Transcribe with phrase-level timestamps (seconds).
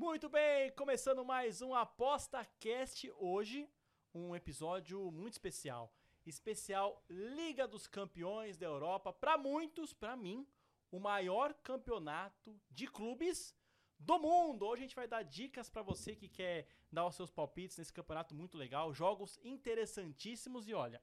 [0.00, 3.68] Muito bem, começando mais um Aposta Cast hoje,
[4.14, 5.92] um episódio muito especial.
[6.24, 10.46] Especial Liga dos Campeões da Europa, para muitos, para mim,
[10.92, 13.52] o maior campeonato de clubes
[13.98, 14.66] do mundo.
[14.66, 17.92] Hoje a gente vai dar dicas para você que quer dar os seus palpites nesse
[17.92, 21.02] campeonato muito legal, jogos interessantíssimos e olha,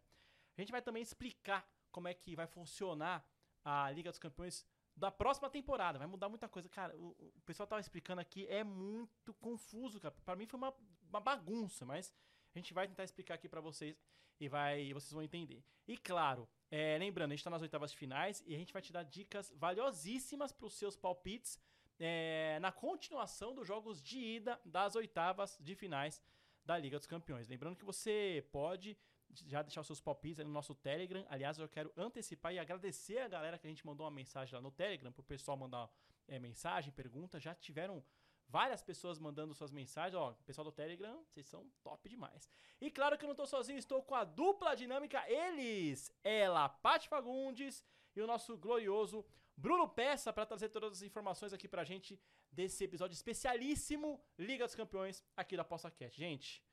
[0.58, 3.30] a gente vai também explicar como é que vai funcionar
[3.62, 6.00] a Liga dos Campeões da próxima temporada.
[6.00, 6.70] Vai mudar muita coisa.
[6.70, 10.16] Cara, o, o pessoal tava explicando aqui, é muito confuso, cara.
[10.24, 10.74] Pra mim foi uma,
[11.10, 12.14] uma bagunça, mas
[12.54, 13.98] a gente vai tentar explicar aqui para vocês
[14.40, 15.64] e vai vocês vão entender.
[15.88, 18.92] E claro, é, lembrando, a gente tá nas oitavas finais e a gente vai te
[18.92, 21.60] dar dicas valiosíssimas para os seus palpites
[22.00, 26.22] é, na continuação dos jogos de ida das oitavas de finais
[26.66, 27.48] da Liga dos Campeões.
[27.48, 28.98] Lembrando que você pode
[29.34, 31.26] já deixar os seus palpites no nosso Telegram.
[31.30, 34.62] Aliás, eu quero antecipar e agradecer a galera que a gente mandou uma mensagem lá
[34.62, 35.90] no Telegram, pro pessoal mandar
[36.28, 37.40] é, mensagem, pergunta.
[37.40, 38.04] Já tiveram
[38.48, 40.16] várias pessoas mandando suas mensagens.
[40.16, 42.50] Ó, pessoal do Telegram, vocês são top demais.
[42.80, 45.24] E claro que eu não tô sozinho, estou com a dupla dinâmica.
[45.30, 47.84] Eles, ela, Paty Fagundes
[48.16, 49.26] e o nosso glorioso
[49.58, 52.20] Bruno Peça para trazer todas as informações aqui pra gente
[52.52, 56.16] desse episódio especialíssimo Liga dos Campeões aqui da Aposta Cat.
[56.16, 56.64] Gente,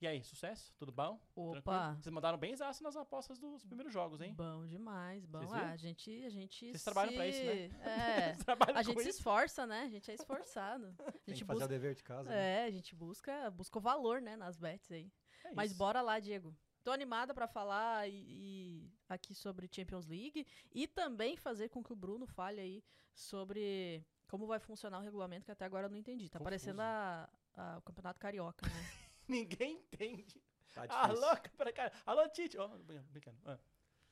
[0.00, 0.72] e aí, sucesso?
[0.76, 1.18] Tudo bom?
[1.34, 1.60] Opa!
[1.62, 2.02] Tranquilo?
[2.02, 4.34] Vocês mandaram bem exaço nas apostas dos primeiros jogos, hein?
[4.34, 5.40] Bom demais, bom.
[5.52, 6.84] Ah, a gente, a gente Vocês se...
[6.84, 7.70] trabalham pra isso, né?
[7.84, 8.36] É.
[8.74, 9.18] A gente se isso?
[9.18, 9.82] esforça, né?
[9.82, 10.94] A gente é esforçado.
[10.98, 11.64] A Tem que gente fazer busca...
[11.64, 12.28] o dever de casa.
[12.28, 12.62] né?
[12.62, 15.10] É, a gente busca, busca o valor, né, nas bets aí.
[15.44, 15.78] É Mas isso.
[15.78, 16.54] bora lá, Diego.
[16.82, 21.92] Tô animada pra falar e, e aqui sobre Champions League e também fazer com que
[21.94, 25.96] o Bruno fale aí sobre como vai funcionar o regulamento, que até agora eu não
[25.96, 26.28] entendi.
[26.28, 26.44] Tá Confuso.
[26.44, 28.72] parecendo a, a- o Campeonato Carioca, né?
[29.28, 30.42] Ninguém entende.
[30.72, 31.24] Tá difícil.
[31.24, 31.92] Alô, pera, cara.
[32.04, 32.58] Alô, Tite.
[32.58, 33.38] Ó, brincando, brincando.
[33.46, 33.58] Ah.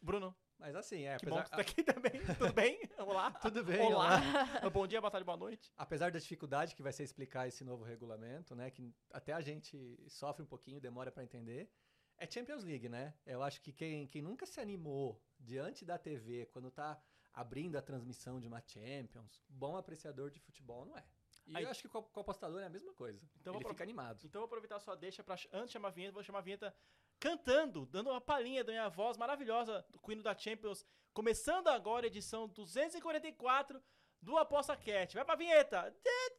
[0.00, 2.12] Bruno, Mas assim, é, que apesar, bom que tá aqui também.
[2.38, 2.80] Tudo bem?
[2.98, 3.30] Olá.
[3.32, 4.20] Tudo bem, Olá.
[4.72, 5.72] bom dia, boa tarde, boa noite.
[5.76, 9.96] apesar da dificuldade que vai ser explicar esse novo regulamento, né, que até a gente
[10.08, 11.70] sofre um pouquinho, demora para entender,
[12.18, 13.14] é Champions League, né?
[13.24, 17.00] Eu acho que quem, quem nunca se animou diante da TV quando tá
[17.32, 21.04] abrindo a transmissão de uma Champions, bom apreciador de futebol não é.
[21.46, 23.20] E Aí- eu acho que com o apostador é a mesma coisa.
[23.40, 24.24] Então Ele vou fica animado.
[24.24, 26.42] Então vou aproveitar a sua deixa pra, antes de chamar a vinheta, vou chamar a
[26.42, 26.74] vinheta
[27.18, 30.84] cantando, dando uma palhinha da minha voz maravilhosa do hino da Champions.
[31.12, 33.82] Começando agora a edição 244
[34.20, 35.14] do Aposta Cat.
[35.14, 35.90] Vai pra vinheta!
[36.02, 36.32] The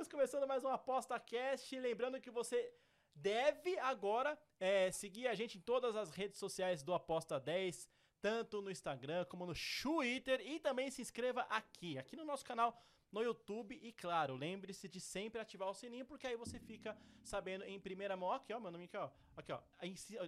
[0.00, 1.78] amigos, começando mais um Aposta Cast.
[1.78, 2.72] Lembrando que você
[3.14, 7.86] deve agora é, seguir a gente em todas as redes sociais do Aposta 10,
[8.18, 12.80] tanto no Instagram como no Twitter, e também se inscreva aqui, aqui no nosso canal
[13.12, 13.78] no YouTube.
[13.82, 18.16] E claro, lembre-se de sempre ativar o sininho, porque aí você fica sabendo em primeira
[18.16, 18.32] mão.
[18.32, 19.10] Aqui, ó, meu nome aqui, ó.
[19.36, 19.60] Aqui, ó.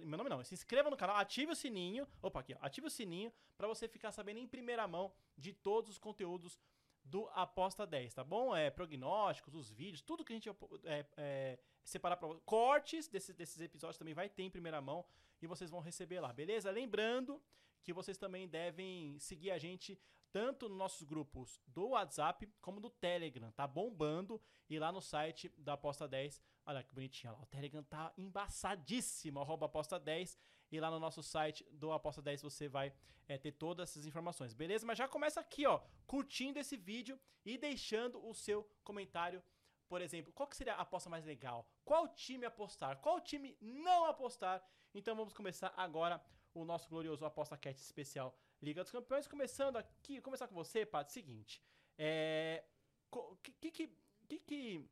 [0.03, 2.07] Meu nome não, se inscreva no canal, ative o sininho.
[2.21, 2.57] Opa, aqui, ó.
[2.61, 6.59] Ative o sininho para você ficar sabendo em primeira mão de todos os conteúdos
[7.03, 8.55] do Aposta 10, tá bom?
[8.55, 10.49] É, prognósticos, os vídeos, tudo que a gente
[10.85, 15.05] é, é, separar para cortes desses, desses episódios também vai ter em primeira mão
[15.41, 16.71] e vocês vão receber lá, beleza?
[16.71, 17.41] Lembrando
[17.83, 19.99] que vocês também devem seguir a gente
[20.31, 25.49] tanto nos nossos grupos do WhatsApp como do Telegram, tá bombando e lá no site
[25.57, 30.35] da Aposta 10, olha que bonitinho lá, o Telegram tá embaçadíssimo, arroba Aposta 10
[30.73, 32.91] e lá no nosso site do Aposta 10 você vai
[33.27, 34.87] é, ter todas essas informações, beleza?
[34.87, 39.43] Mas já começa aqui, ó, curtindo esse vídeo e deixando o seu comentário.
[39.87, 41.69] Por exemplo, qual que seria a aposta mais legal?
[41.85, 42.97] Qual time apostar?
[43.01, 44.67] Qual time não apostar?
[44.95, 46.19] Então vamos começar agora
[46.55, 49.27] o nosso glorioso Aposta Cat especial Liga dos Campeões.
[49.27, 51.61] Começando aqui, começar com você, Pat, seguinte.
[51.99, 52.63] É.
[53.43, 53.87] Que, que,
[54.27, 54.89] que, que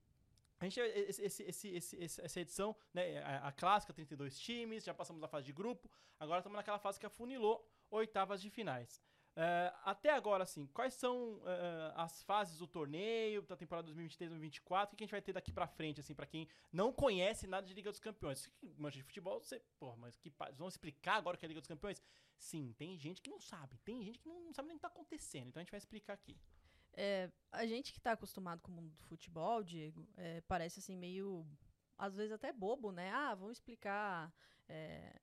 [0.61, 4.93] a gente, esse, esse, esse, esse- essa edição, né, a, a clássica, 32 times, já
[4.93, 5.89] passamos da fase de grupo,
[6.19, 9.01] agora estamos naquela fase que afunilou oitavas de finais.
[9.35, 14.93] É, até agora, assim, quais são é, as fases do torneio da temporada 2023-2024?
[14.93, 17.65] O que a gente vai ter daqui pra frente, assim, pra quem não conhece nada
[17.65, 18.49] de Liga dos Campeões?
[18.77, 21.67] Manja de futebol, você, pô, mas que vamos explicar agora o que é Liga dos
[21.67, 22.01] Campeões?
[22.37, 24.81] Sim, tem gente que não sabe, tem gente que não, não sabe nem o que
[24.81, 26.37] tá acontecendo, então a gente vai explicar aqui.
[26.93, 30.95] É, a gente que tá acostumado com o mundo do futebol, Diego, é, parece assim
[30.95, 31.45] meio,
[31.97, 33.11] às vezes até bobo, né?
[33.11, 34.33] Ah, vamos explicar
[34.67, 35.19] é,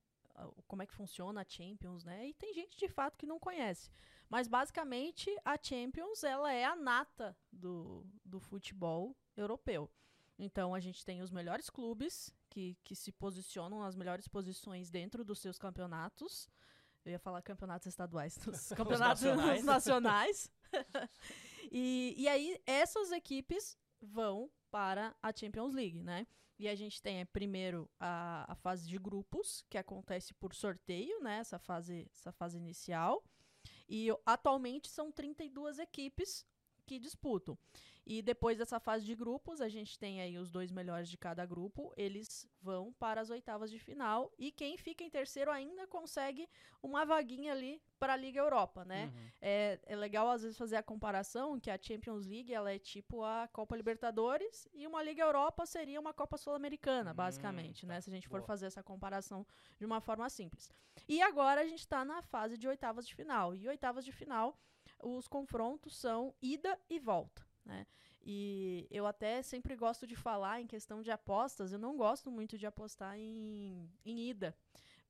[0.66, 2.28] como é que funciona a Champions, né?
[2.28, 3.90] E tem gente de fato que não conhece.
[4.28, 9.90] Mas basicamente a Champions ela é a nata do, do futebol europeu.
[10.38, 15.24] Então a gente tem os melhores clubes que, que se posicionam nas melhores posições dentro
[15.24, 16.48] dos seus campeonatos.
[17.04, 19.64] Eu ia falar campeonatos estaduais, dos campeonatos nacionais.
[19.64, 20.52] nacionais.
[21.70, 26.26] e, e aí, essas equipes vão para a Champions League, né?
[26.58, 31.20] E a gente tem é, primeiro a, a fase de grupos, que acontece por sorteio,
[31.20, 31.38] né?
[31.38, 33.22] Essa fase, essa fase inicial.
[33.88, 36.44] E atualmente são 32 equipes
[36.84, 37.56] que disputam.
[38.10, 41.44] E depois dessa fase de grupos, a gente tem aí os dois melhores de cada
[41.44, 46.48] grupo, eles vão para as oitavas de final e quem fica em terceiro ainda consegue
[46.82, 49.12] uma vaguinha ali para a Liga Europa, né?
[49.14, 49.30] Uhum.
[49.42, 53.22] É, é legal às vezes fazer a comparação que a Champions League ela é tipo
[53.22, 57.96] a Copa Libertadores e uma Liga Europa seria uma Copa Sul-Americana, hum, basicamente, né?
[57.96, 58.00] Tá.
[58.00, 58.46] Se a gente for Boa.
[58.46, 59.46] fazer essa comparação
[59.78, 60.72] de uma forma simples.
[61.06, 63.54] E agora a gente está na fase de oitavas de final.
[63.54, 64.58] E oitavas de final,
[65.02, 67.47] os confrontos são ida e volta.
[67.68, 67.86] Né?
[68.24, 72.56] E eu até sempre gosto de falar em questão de apostas, eu não gosto muito
[72.56, 74.56] de apostar em, em ida,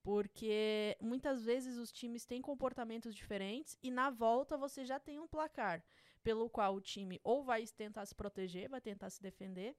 [0.02, 5.28] porque muitas vezes os times têm comportamentos diferentes e na volta você já tem um
[5.28, 5.84] placar
[6.22, 9.76] pelo qual o time ou vai tentar se proteger, vai tentar se defender,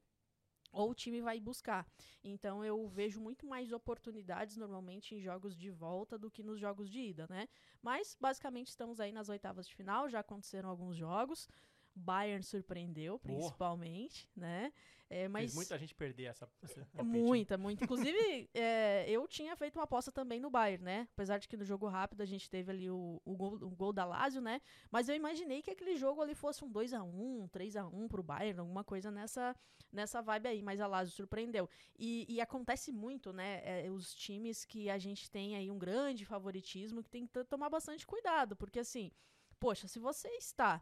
[0.71, 1.85] ou o time vai buscar.
[2.23, 6.89] Então eu vejo muito mais oportunidades normalmente em jogos de volta do que nos jogos
[6.89, 7.49] de ida, né?
[7.81, 11.49] Mas basicamente estamos aí nas oitavas de final, já aconteceram alguns jogos.
[11.95, 14.39] Bayern surpreendeu, principalmente, oh.
[14.39, 14.71] né?
[15.11, 17.83] É, mas Fez muita gente perder essa, essa Muita, muita.
[17.83, 21.07] Inclusive, é, eu tinha feito uma aposta também no Bayern, né?
[21.13, 23.91] Apesar de que no jogo rápido a gente teve ali o, o, gol, o gol
[23.91, 24.61] da Lazio, né?
[24.91, 27.87] Mas eu imaginei que aquele jogo ali fosse um 2 a 1 um 3 a
[27.87, 29.55] 1 pro Bayern, alguma coisa nessa,
[29.91, 30.61] nessa vibe aí.
[30.61, 31.67] Mas a Lazio surpreendeu.
[31.97, 33.61] E, e acontece muito, né?
[33.63, 37.69] É, os times que a gente tem aí um grande favoritismo, que tem que tomar
[37.69, 38.55] bastante cuidado.
[38.55, 39.11] Porque assim,
[39.59, 40.79] poxa, se você está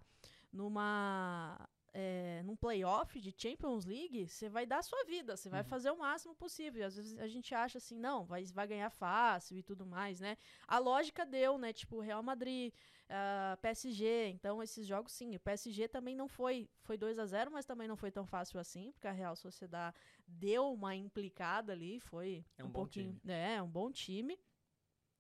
[0.52, 1.68] numa
[2.00, 5.68] é, num playoff de Champions League, você vai dar a sua vida, você vai uhum.
[5.68, 6.86] fazer o máximo possível.
[6.86, 10.38] Às vezes a gente acha assim, não, vai, vai ganhar fácil e tudo mais, né?
[10.68, 11.74] A lógica deu, né?
[11.74, 12.72] Tipo, Real Madrid,
[13.10, 14.28] uh, PSG.
[14.30, 15.36] Então, esses jogos, sim.
[15.36, 16.70] O PSG também não foi.
[16.84, 19.96] Foi 2 a 0 mas também não foi tão fácil assim, porque a Real Sociedade
[20.28, 22.00] deu uma implicada ali.
[22.00, 23.18] Foi é um, um pouquinho.
[23.22, 23.34] Time.
[23.34, 24.38] É, um bom time.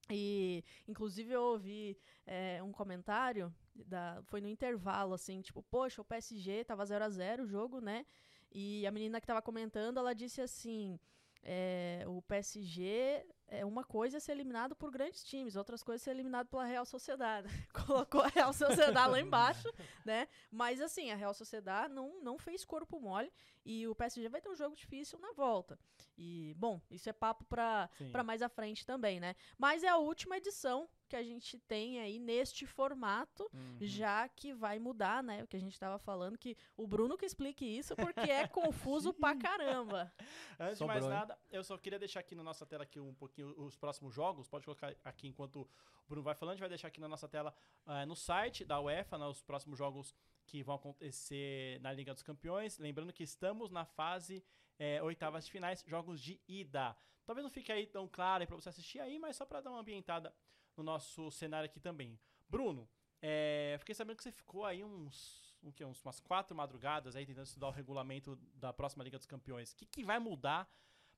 [0.09, 6.05] E, inclusive, eu ouvi é, um comentário, da, foi no intervalo, assim, tipo, poxa, o
[6.05, 8.05] PSG tava 0 a 0 o jogo, né?
[8.51, 10.99] E a menina que tava comentando, ela disse assim,
[11.43, 16.05] é, o PSG é uma coisa é ser eliminado por grandes times, outras coisas é
[16.05, 17.47] ser eliminado pela Real Sociedade.
[17.85, 19.71] Colocou a Real Sociedade lá embaixo,
[20.05, 20.27] né?
[20.51, 23.31] Mas assim, a Real Sociedade não, não fez corpo mole
[23.65, 25.79] e o PSG vai ter um jogo difícil na volta.
[26.17, 27.89] E, bom, isso é papo para
[28.23, 29.35] mais à frente também, né?
[29.57, 33.77] Mas é a última edição que a gente tem aí neste formato, uhum.
[33.81, 35.43] já que vai mudar, né?
[35.43, 39.13] O que a gente estava falando, que o Bruno que explique isso, porque é confuso
[39.13, 40.13] pra caramba.
[40.59, 43.13] Antes Sobrou, de mais nada, eu só queria deixar aqui na nossa tela aqui um
[43.13, 44.47] pouquinho os próximos jogos.
[44.47, 45.69] Pode colocar aqui enquanto o
[46.07, 46.53] Bruno vai falando.
[46.53, 47.53] A gente vai deixar aqui na nossa tela
[47.85, 50.13] uh, no site da UEFA, né, os próximos jogos
[50.45, 52.77] que vão acontecer na Liga dos Campeões.
[52.77, 54.43] Lembrando que estamos na fase
[54.79, 56.95] é, oitavas de finais, jogos de ida.
[57.25, 59.81] Talvez não fique aí tão claro para você assistir aí, mas só para dar uma
[59.81, 60.33] ambientada
[60.77, 62.19] no nosso cenário aqui também.
[62.47, 62.87] Bruno,
[63.21, 67.25] é, fiquei sabendo que você ficou aí uns, um, que, uns umas quatro madrugadas aí
[67.25, 69.71] tentando estudar o regulamento da próxima Liga dos Campeões.
[69.71, 70.69] O que, que vai mudar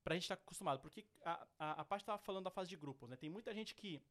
[0.03, 0.79] pra gente estar tá acostumado?
[0.79, 3.15] Porque a, a, a parte estava falando da fase de grupos, né?
[3.17, 4.01] Tem muita gente que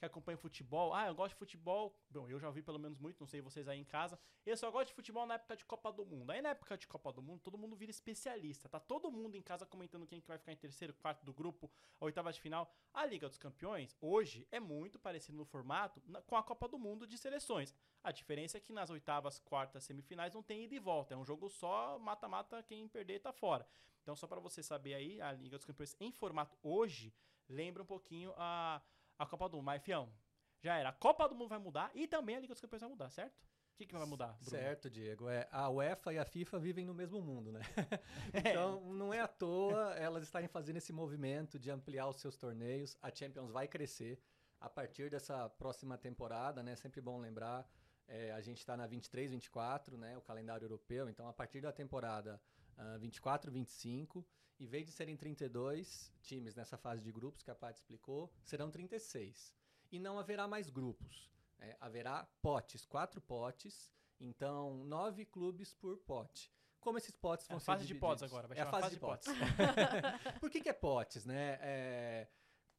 [0.00, 0.94] que acompanha futebol.
[0.94, 1.94] Ah, eu gosto de futebol.
[2.08, 4.18] Bom, eu já ouvi pelo menos muito, não sei vocês aí em casa.
[4.46, 6.30] Eu só gosto de futebol na época de Copa do Mundo.
[6.30, 8.66] Aí na época de Copa do Mundo, todo mundo vira especialista.
[8.66, 11.70] Tá todo mundo em casa comentando quem que vai ficar em terceiro, quarto do grupo,
[12.00, 12.72] a oitava de final.
[12.94, 17.06] A Liga dos Campeões, hoje, é muito parecido no formato com a Copa do Mundo
[17.06, 17.74] de seleções.
[18.02, 21.12] A diferença é que nas oitavas, quartas, semifinais não tem ida e volta.
[21.12, 23.66] É um jogo só, mata-mata, quem perder tá fora.
[24.02, 27.12] Então, só para você saber aí, a Liga dos Campeões em formato hoje
[27.46, 28.80] lembra um pouquinho a
[29.20, 29.66] a Copa do Mundo.
[29.66, 30.10] Mas, fião,
[30.62, 30.88] já era.
[30.88, 33.34] A Copa do Mundo vai mudar e também a Liga dos Campeões vai mudar, certo?
[33.34, 34.34] O que, que vai mudar?
[34.34, 34.50] Bruno?
[34.50, 35.28] Certo, Diego.
[35.28, 37.60] É, a UEFA e a FIFA vivem no mesmo mundo, né?
[38.34, 42.96] então, não é à toa elas estarem fazendo esse movimento de ampliar os seus torneios.
[43.00, 44.22] A Champions vai crescer
[44.58, 46.76] a partir dessa próxima temporada, né?
[46.76, 47.66] Sempre bom lembrar.
[48.06, 50.16] É, a gente está na 23, 24, né?
[50.18, 51.08] O calendário europeu.
[51.08, 52.40] Então, a partir da temporada
[52.80, 54.26] uh, 24, 25
[54.60, 58.70] em vez de serem 32 times nessa fase de grupos que a Paty explicou, serão
[58.70, 59.56] 36.
[59.90, 61.30] E não haverá mais grupos.
[61.58, 66.52] É, haverá potes, quatro potes, então nove clubes por pote.
[66.78, 67.96] Como esses potes vão é a ser fase divididos?
[67.96, 69.28] de potes agora, vai é a fase, fase de potes.
[69.28, 70.36] potes.
[70.40, 71.58] por que, que, é potes, né?
[71.60, 72.28] É,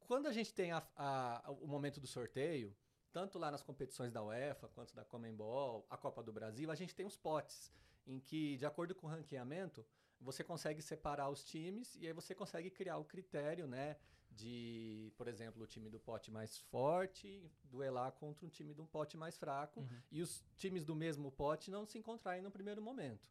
[0.06, 2.76] quando a gente tem a, a, o momento do sorteio,
[3.12, 6.94] tanto lá nas competições da UEFA quanto da Comembol, a Copa do Brasil, a gente
[6.94, 7.72] tem os potes,
[8.06, 9.84] em que, de acordo com o ranqueamento,
[10.20, 13.96] você consegue separar os times e aí você consegue criar o critério, né?
[14.30, 18.86] De, por exemplo, o time do pote mais forte duelar contra um time de um
[18.86, 20.02] pote mais fraco uhum.
[20.10, 23.28] e os times do mesmo pote não se encontrarem no primeiro momento.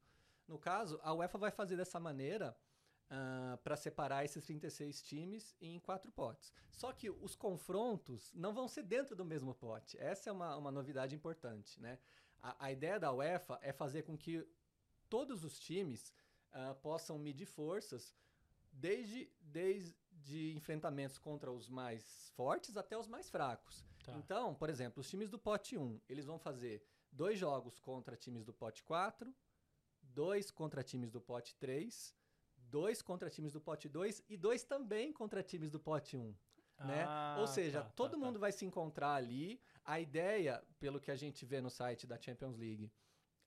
[0.48, 2.56] No caso, a UEFA vai fazer dessa maneira
[3.12, 6.54] uh, para separar esses 36 times em quatro potes.
[6.70, 9.98] Só que os confrontos não vão ser dentro do mesmo pote.
[10.00, 11.80] Essa é uma, uma novidade importante.
[11.82, 11.98] Né?
[12.42, 14.48] A, a ideia da UEFA é fazer com que
[15.12, 16.14] todos os times
[16.54, 18.16] uh, possam medir forças
[18.72, 23.86] desde, desde enfrentamentos contra os mais fortes até os mais fracos.
[24.06, 24.14] Tá.
[24.14, 28.46] Então, por exemplo, os times do pote 1, eles vão fazer dois jogos contra times
[28.46, 29.36] do pote 4,
[30.02, 32.16] dois contra times do pote 3,
[32.56, 36.34] dois contra times do pote 2 e dois também contra times do pote 1.
[36.86, 37.04] Né?
[37.06, 38.40] Ah, Ou seja, tá, todo tá, mundo tá.
[38.40, 39.62] vai se encontrar ali.
[39.84, 42.92] A ideia, pelo que a gente vê no site da Champions League,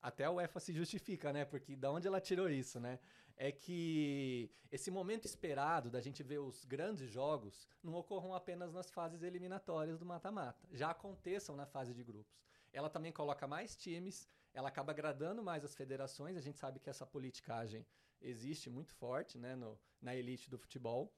[0.04, 1.46] até a UEFA se justifica, né?
[1.46, 2.99] Porque da onde ela tirou isso, né?
[3.38, 8.90] É que esse momento esperado da gente ver os grandes jogos não ocorram apenas nas
[8.90, 10.68] fases eliminatórias do mata-mata.
[10.73, 12.38] Já aconteçam na fase de grupos.
[12.70, 16.37] Ela também coloca mais times, ela acaba agradando mais as federações.
[16.37, 17.87] A gente sabe que essa politicagem
[18.20, 21.14] existe muito forte né, no, na elite do futebol.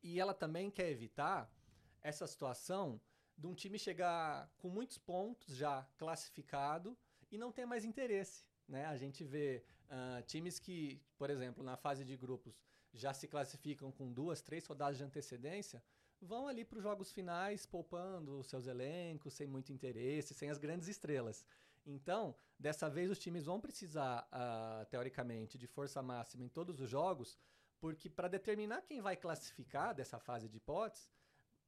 [0.00, 1.52] E ela também quer evitar
[2.00, 3.00] essa situação
[3.36, 6.96] de um time chegar com muitos pontos já classificado
[7.30, 8.44] e não tem mais interesse.
[8.68, 8.84] Né?
[8.86, 12.60] A gente vê uh, times que, por exemplo, na fase de grupos
[12.92, 15.82] já se classificam com duas, três rodadas de antecedência,
[16.20, 20.58] vão ali para os jogos finais poupando os seus elencos, sem muito interesse, sem as
[20.58, 21.44] grandes estrelas.
[21.84, 26.90] Então, dessa vez os times vão precisar, uh, teoricamente, de força máxima em todos os
[26.90, 27.38] jogos,
[27.78, 31.08] porque para determinar quem vai classificar dessa fase de potes,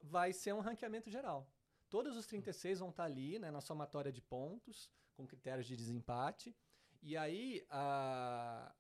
[0.01, 1.47] vai ser um ranqueamento geral.
[1.89, 5.77] Todos os 36 vão estar tá ali né, na somatória de pontos, com critérios de
[5.77, 6.55] desempate.
[7.03, 8.75] E aí, a,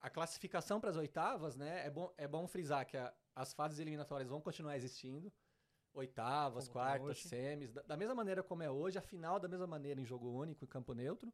[0.00, 1.86] a classificação para as oitavas, né?
[1.86, 5.32] É bom, é bom frisar que a, as fases eliminatórias vão continuar existindo.
[5.92, 7.72] Oitavas, como tá quartas, semis.
[7.72, 10.64] Da, da, mesma maneira como é hoje, a final da mesma maneira em jogo único,
[10.64, 11.32] em campo neutro.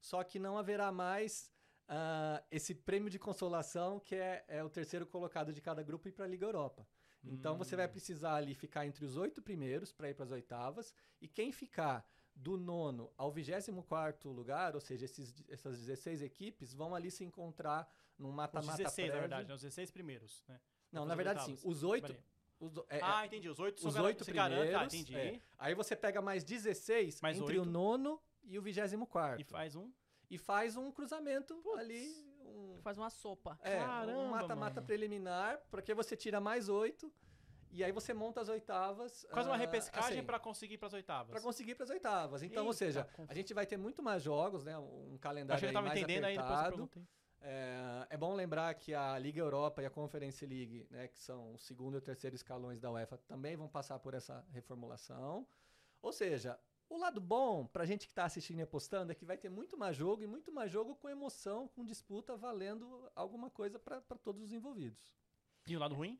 [0.00, 1.50] Só que não haverá mais
[1.88, 6.12] uh, esse prêmio de consolação que é, é o terceiro colocado de cada grupo ir
[6.12, 6.86] para a Liga Europa.
[7.32, 7.90] Então você vai hum.
[7.90, 10.94] precisar ali ficar entre os oito primeiros para ir para as oitavas.
[11.20, 16.94] E quem ficar do nono ao 24 lugar, ou seja, esses, essas 16 equipes vão
[16.94, 19.14] ali se encontrar num mata-mata Os 16, prévio.
[19.14, 19.54] na verdade, né?
[19.54, 20.60] os 16 primeiros, né?
[20.92, 22.14] Não, na verdade sim, os oito...
[22.58, 25.14] Os, é, ah, entendi, os oito os oito primeiros, ah, entendi.
[25.14, 25.40] É.
[25.58, 27.68] Aí você pega mais 16 mais entre 8.
[27.68, 29.92] o nono e o 24 E faz um?
[30.30, 32.25] E faz um cruzamento ali...
[32.56, 33.58] Um, faz uma sopa.
[33.62, 37.12] É, Caramba, um mata-mata preliminar, porque você tira mais oito
[37.70, 39.26] e aí você monta as oitavas.
[39.30, 41.30] Quase uma ah, repescagem assim, para conseguir para as oitavas.
[41.30, 42.42] Para conseguir para as oitavas.
[42.42, 44.78] Então, Eita, ou seja, a gente vai ter muito mais jogos, né?
[44.78, 46.90] Um calendário Acho que mais entendendo apertado.
[46.94, 47.02] Aí,
[47.42, 51.52] é, é, bom lembrar que a Liga Europa e a Conference League, né, que são
[51.52, 55.46] o segundo e o terceiro escalões da UEFA, também vão passar por essa reformulação.
[56.02, 56.58] Ou seja,
[56.88, 59.48] o lado bom para a gente que está assistindo e apostando é que vai ter
[59.48, 64.00] muito mais jogo e muito mais jogo com emoção, com disputa, valendo alguma coisa para
[64.22, 65.14] todos os envolvidos.
[65.66, 66.18] E o lado ruim?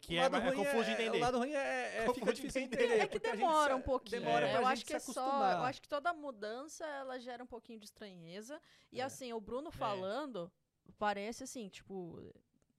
[0.00, 1.18] Que é, é, confuso de é, entender.
[1.18, 3.00] O lado ruim é, é fica difícil de entender.
[3.00, 4.22] É que demora um pouquinho.
[4.22, 4.56] Demora é.
[4.56, 5.50] eu acho que é só.
[5.52, 8.60] Eu acho que toda mudança ela gera um pouquinho de estranheza.
[8.92, 9.04] E é.
[9.04, 10.50] assim, o Bruno falando
[10.98, 12.32] parece assim, tipo,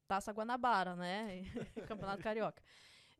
[0.07, 1.43] Taça Guanabara, né?
[1.87, 2.63] Campeonato Carioca.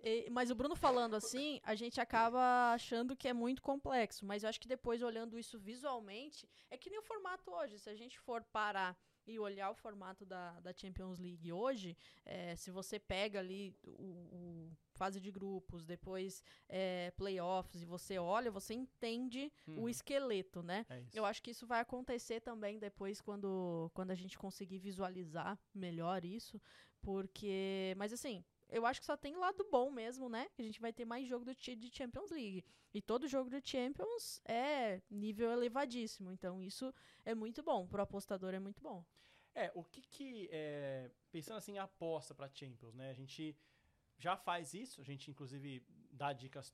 [0.06, 4.24] E, mas o Bruno falando assim, a gente acaba achando que é muito complexo.
[4.24, 7.80] Mas eu acho que depois, olhando isso visualmente, é que nem o formato hoje.
[7.80, 8.96] Se a gente for parar
[9.26, 14.04] e olhar o formato da, da Champions League hoje, é, se você pega ali o,
[14.04, 19.78] o fase de grupos, depois é, playoffs, e você olha, você entende hum.
[19.78, 19.90] o uhum.
[19.90, 20.86] esqueleto, né?
[20.88, 25.58] É Eu acho que isso vai acontecer também depois quando, quando a gente conseguir visualizar
[25.74, 26.62] melhor isso,
[27.02, 27.96] porque...
[27.98, 30.48] Mas assim, eu acho que só tem lado bom mesmo, né?
[30.54, 32.64] Que a gente vai ter mais jogo do, de Champions League.
[32.94, 36.32] E todo jogo de Champions é nível elevadíssimo.
[36.32, 36.94] Então isso
[37.24, 37.88] é muito bom.
[37.88, 39.06] Pro apostador é muito bom.
[39.54, 40.50] É, o que que.
[40.52, 43.10] É, pensando assim, aposta pra Champions, né?
[43.10, 43.56] A gente
[44.18, 45.00] já faz isso.
[45.02, 46.74] A gente, inclusive, dá dicas,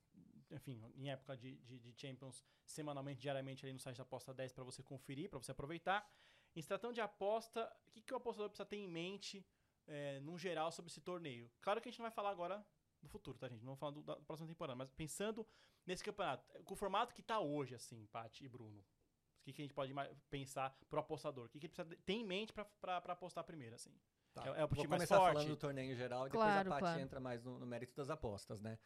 [0.49, 4.53] enfim, em época de, de, de Champions, semanalmente, diariamente ali no site da Aposta 10
[4.53, 6.09] para você conferir, para você aproveitar.
[6.55, 9.45] Em tratando de aposta, o que, que o apostador precisa ter em mente?
[9.87, 11.49] É, num geral sobre esse torneio.
[11.61, 12.65] Claro que a gente não vai falar agora
[13.01, 13.61] do futuro, tá, gente?
[13.61, 15.45] Não vamos falar do, da próxima temporada, mas pensando
[15.85, 19.61] nesse campeonato, com o formato que tá hoje, assim, Paty e Bruno, o que, que
[19.61, 19.93] a gente pode
[20.29, 21.45] pensar pro apostador?
[21.45, 23.91] O que, que ele precisa ter em mente para apostar primeiro, assim?
[24.33, 24.43] Tá.
[24.45, 26.99] É, é o Vou começar falando do torneio geral e depois a Paty claro.
[26.99, 28.77] entra mais no, no mérito das apostas, né?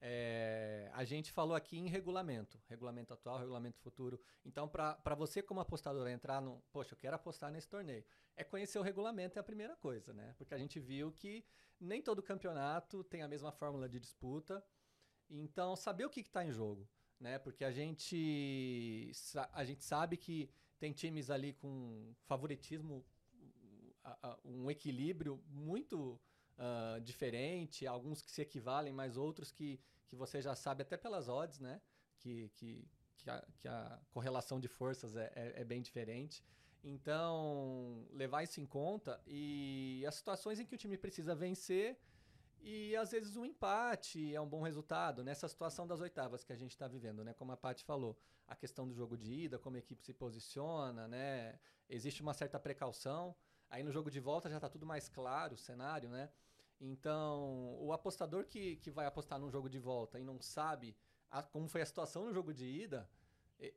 [0.00, 4.20] É, a gente falou aqui em regulamento, regulamento atual, regulamento futuro.
[4.44, 8.04] Então, para você como apostador entrar no, poxa, eu quero apostar nesse torneio,
[8.36, 10.34] é conhecer o regulamento é a primeira coisa, né?
[10.36, 11.44] Porque a gente viu que
[11.80, 14.62] nem todo campeonato tem a mesma fórmula de disputa.
[15.28, 16.88] Então, saber o que está em jogo,
[17.18, 17.38] né?
[17.38, 19.10] Porque a gente,
[19.52, 23.04] a gente sabe que Tem times ali com favoritismo,
[24.44, 26.20] um equilíbrio muito
[26.58, 31.28] uh, diferente, alguns que se equivalem, mas outros que, que você já sabe até pelas
[31.28, 31.80] odds, né?
[32.18, 36.44] Que, que, que, a, que a correlação de forças é, é, é bem diferente.
[36.82, 41.98] Então, levar isso em conta e as situações em que o time precisa vencer
[42.60, 46.56] e às vezes um empate é um bom resultado nessa situação das oitavas que a
[46.56, 47.32] gente está vivendo, né?
[47.34, 51.06] Como a Paty falou, a questão do jogo de ida, como a equipe se posiciona,
[51.08, 51.58] né?
[51.88, 53.34] Existe uma certa precaução.
[53.68, 56.30] Aí no jogo de volta já está tudo mais claro o cenário, né?
[56.80, 60.96] Então, o apostador que, que vai apostar num jogo de volta e não sabe
[61.30, 63.08] a, como foi a situação no jogo de ida,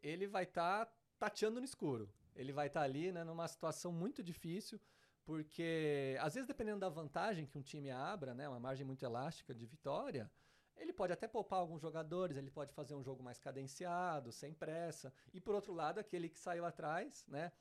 [0.03, 3.91] ele vai estar tá tateando no escuro ele vai estar tá ali né, numa situação
[3.91, 4.79] muito difícil,
[5.25, 9.53] porque às vezes dependendo da vantagem que um time abra, né, uma margem muito elástica
[9.53, 10.31] de vitória,
[10.77, 15.13] ele pode até poupar alguns jogadores, ele pode fazer um jogo mais cadenciado, sem pressa.
[15.33, 17.51] E por outro lado, aquele que saiu atrás, né,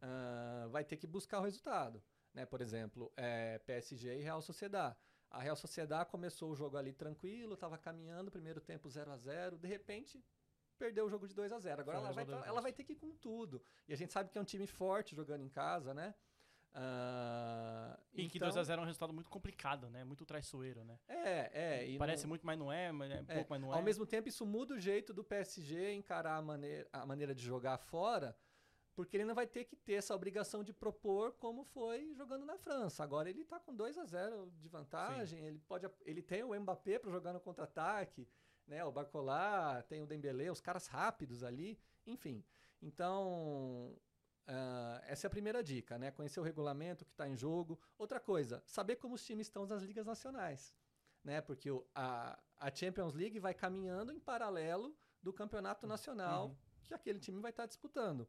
[0.00, 2.00] uh, vai ter que buscar o resultado.
[2.38, 2.46] Né?
[2.46, 4.96] Por exemplo, é, PSG e Real Sociedad.
[5.28, 9.58] A Real Sociedad começou o jogo ali tranquilo, estava caminhando, primeiro tempo 0 a 0
[9.58, 10.24] de repente
[10.78, 12.92] perdeu o jogo de 2 a 0 Agora ela vai, tá, ela vai ter que
[12.92, 13.60] ir com tudo.
[13.88, 16.14] E a gente sabe que é um time forte jogando em casa, né?
[16.72, 18.28] Uh, e então...
[18.28, 20.04] que 2x0 é um resultado muito complicado, né?
[20.04, 20.96] Muito traiçoeiro, né?
[21.08, 21.98] É, é.
[21.98, 22.28] Parece não...
[22.28, 23.82] muito, mas não é, mas é, é pouco, mas não Ao é.
[23.82, 27.78] mesmo tempo, isso muda o jeito do PSG encarar a maneira, a maneira de jogar
[27.78, 28.36] fora,
[28.98, 32.58] porque ele não vai ter que ter essa obrigação de propor como foi jogando na
[32.58, 33.04] França.
[33.04, 36.98] Agora ele tá com 2 a 0 de vantagem, ele pode ele tem o Mbappé
[36.98, 38.26] para jogar no contra-ataque
[38.68, 38.84] né?
[38.84, 42.44] O Barcola, tem o Dembélé, os caras rápidos ali, enfim.
[42.80, 43.98] Então,
[44.46, 46.10] uh, essa é a primeira dica, né?
[46.10, 47.80] Conhecer o regulamento que está em jogo.
[47.96, 50.74] Outra coisa, saber como os times estão nas ligas nacionais,
[51.24, 51.40] né?
[51.40, 55.88] Porque o, a, a Champions League vai caminhando em paralelo do campeonato uhum.
[55.88, 56.56] nacional uhum.
[56.84, 58.28] que aquele time vai estar tá disputando.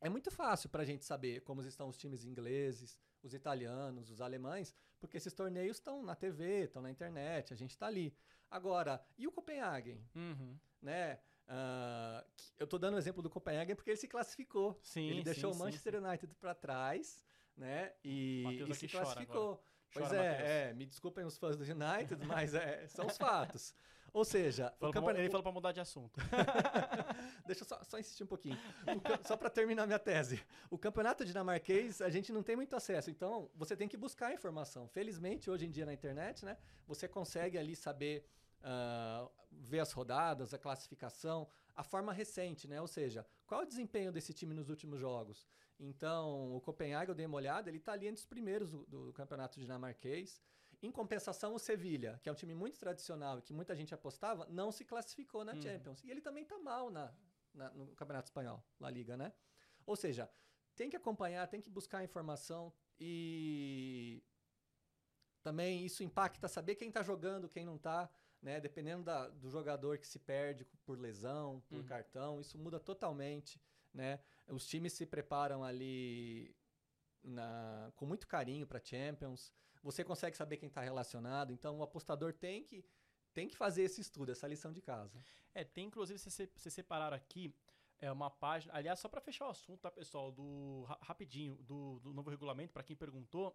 [0.00, 4.20] É muito fácil para a gente saber como estão os times ingleses, os italianos, os
[4.20, 8.14] alemães, porque esses torneios estão na TV, estão na internet, a gente está ali.
[8.50, 10.02] Agora, e o Copenhagen?
[10.14, 10.58] Uhum.
[10.80, 11.20] Né?
[11.46, 12.24] Uh,
[12.58, 14.78] eu estou dando o exemplo do Copenhagen porque ele se classificou.
[14.82, 17.24] Sim, ele deixou sim, o Manchester sim, United para trás,
[17.56, 17.92] né?
[18.02, 19.62] E, e se classificou.
[19.92, 23.74] Pois é, é, me desculpem os fãs do United, mas é, são os fatos.
[24.12, 25.20] Ou seja, o campeonato...
[25.20, 26.20] ele falou para mudar de assunto.
[27.46, 28.58] Deixa eu só, só, insistir um pouquinho.
[29.26, 30.42] só para terminar minha tese.
[30.70, 34.88] O campeonato dinamarquês, a gente não tem muito acesso, então você tem que buscar informação.
[34.88, 38.26] Felizmente, hoje em dia na internet, né, você consegue ali saber
[38.60, 42.80] uh, ver as rodadas, a classificação, a forma recente, né?
[42.80, 45.46] Ou seja, qual é o desempenho desse time nos últimos jogos?
[45.78, 49.12] Então, o Copenhague, eu dei uma olhada, ele está ali entre os primeiros do, do,
[49.12, 50.40] campeonato dinamarquês.
[50.82, 54.46] Em compensação, o Sevilha, que é um time muito tradicional e que muita gente apostava,
[54.48, 55.62] não se classificou na uhum.
[55.62, 56.02] Champions.
[56.02, 57.12] E ele também está mal na,
[57.52, 59.32] na, no Campeonato Espanhol, La Liga, né?
[59.84, 60.30] Ou seja,
[60.74, 64.22] tem que acompanhar, tem que buscar informação e
[65.42, 68.10] também isso impacta saber quem está jogando, quem não está
[68.42, 68.60] né?
[68.60, 71.84] Dependendo da, do jogador que se perde por lesão, por uhum.
[71.84, 73.60] cartão, isso muda totalmente,
[73.92, 74.20] né?
[74.48, 76.54] Os times se preparam ali
[77.22, 79.52] na, com muito carinho para Champions.
[79.82, 82.84] Você consegue saber quem está relacionado, então o apostador tem que
[83.32, 85.24] tem que fazer esse estudo, essa lição de casa.
[85.54, 87.54] É, tem inclusive você, separar aqui
[88.00, 92.14] é uma página, aliás, só para fechar o assunto, tá, pessoal, do rapidinho do, do
[92.14, 93.54] novo regulamento para quem perguntou,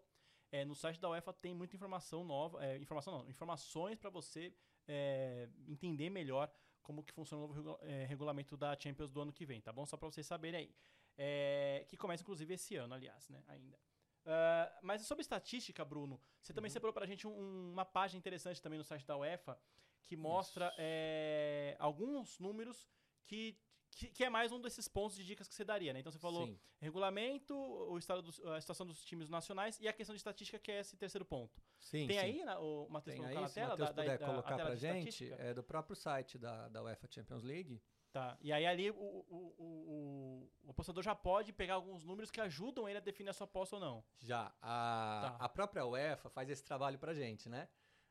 [0.52, 4.54] é, no site da UEFA tem muita informação nova, é, informação não, informações para você
[4.88, 6.52] é, entender melhor
[6.84, 9.86] como que funciona o novo é, regulamento da Champions do ano que vem, tá bom?
[9.86, 10.76] Só para vocês saberem aí.
[11.18, 13.44] É, que começa, inclusive, esse ano, aliás, né?
[13.48, 13.80] Ainda.
[14.26, 16.74] Uh, mas sobre estatística, Bruno, você também uhum.
[16.74, 19.58] separou para a gente um, uma página interessante também no site da UEFA
[20.02, 22.88] que mostra é, alguns números
[23.24, 23.58] que
[23.92, 26.02] que, que, é mais um desses pontos de dicas que você daria, né?
[26.02, 26.60] Então você falou Sim.
[26.82, 30.70] regulamento, o estado do, a situação dos times nacionais e a questão de estatística, que
[30.70, 31.62] é esse terceiro ponto.
[31.80, 32.26] Sim, Tem sim.
[32.26, 33.78] aí na, o Matheus colocar na tela?
[33.78, 37.44] Se o puder da, colocar pra gente, é do próprio site da, da UEFA Champions
[37.44, 37.82] League.
[38.16, 38.38] Tá.
[38.40, 42.88] E aí ali o, o, o, o, apostador já pode pegar alguns números que ajudam
[42.88, 44.06] ele a definir a sua aposta ou não.
[44.22, 44.54] Já.
[44.62, 45.38] A, tá.
[45.38, 47.68] a própria UEFA faz esse trabalho pra gente, né?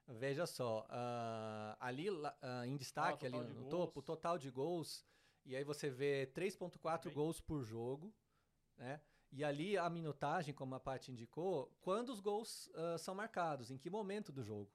[0.07, 2.31] Veja só, uh, ali uh,
[2.67, 3.71] em destaque, ah, ali no gols.
[3.71, 5.07] topo, o total de gols
[5.43, 8.15] e aí você vê 3.4 gols por jogo,
[8.77, 9.01] né?
[9.33, 13.79] E ali a minutagem, como a Paty indicou, quando os gols uh, são marcados, em
[13.79, 14.71] que momento do jogo.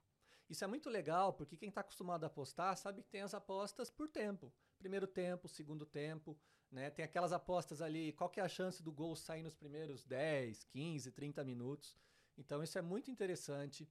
[0.48, 3.88] Isso é muito legal, porque quem está acostumado a apostar sabe que tem as apostas
[3.88, 4.52] por tempo.
[4.80, 6.38] Primeiro tempo, segundo tempo,
[6.70, 6.88] né?
[6.88, 10.64] Tem aquelas apostas ali, qual que é a chance do gol sair nos primeiros 10,
[10.64, 11.94] 15, 30 minutos.
[12.36, 13.86] Então isso é muito interessante.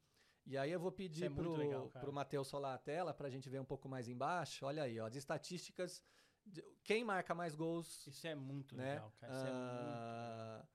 [0.48, 3.48] E aí eu vou pedir é para o Matheus solar a tela para a gente
[3.48, 4.66] ver um pouco mais embaixo.
[4.66, 6.02] Olha aí, ó, as estatísticas
[6.44, 8.94] de- quem marca mais gols, Isso é muito né?
[8.94, 9.32] legal, cara.
[9.34, 10.68] Isso é muito Ah,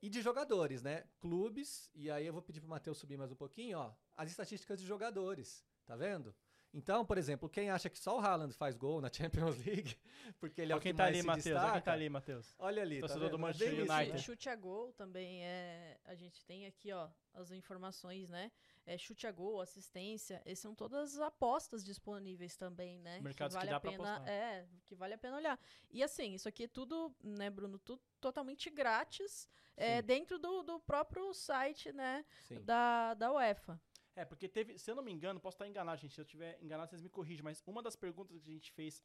[0.00, 1.08] E de jogadores, né?
[1.18, 3.94] Clubes, e aí eu vou pedir pro Matheus subir mais um pouquinho, ó.
[4.14, 6.32] As estatísticas de jogadores, tá vendo?
[6.74, 9.96] Então, por exemplo, quem acha que só o Haaland faz gol na Champions League,
[10.40, 11.46] porque ele é Ó o que quem tá mais ali, se Matheus.
[11.46, 12.54] Ó destaca, quem tá ali, Matheus.
[12.58, 13.44] Olha ali, tá Torcedor do vendo?
[13.44, 14.22] É Manchester United.
[14.22, 16.00] Chute a gol também é.
[16.04, 18.50] A gente tem aqui, ó, as informações, né?
[18.84, 20.42] É, chute a gol, assistência.
[20.44, 23.20] Essas são todas as apostas disponíveis também, né?
[23.20, 24.28] Mercados que vale dá a pra pena, apostar.
[24.28, 25.60] É, que vale a pena olhar.
[25.90, 27.78] E assim, isso aqui é tudo, né, Bruno?
[27.78, 30.06] Tudo totalmente grátis é, Sim.
[30.06, 32.24] dentro do, do próprio site, né?
[32.42, 32.60] Sim.
[32.62, 33.80] Da, da UEFA.
[34.16, 36.14] É, porque teve, se eu não me engano, posso estar enganado, gente.
[36.14, 39.02] Se eu tiver enganado, vocês me corrigem, mas uma das perguntas que a gente fez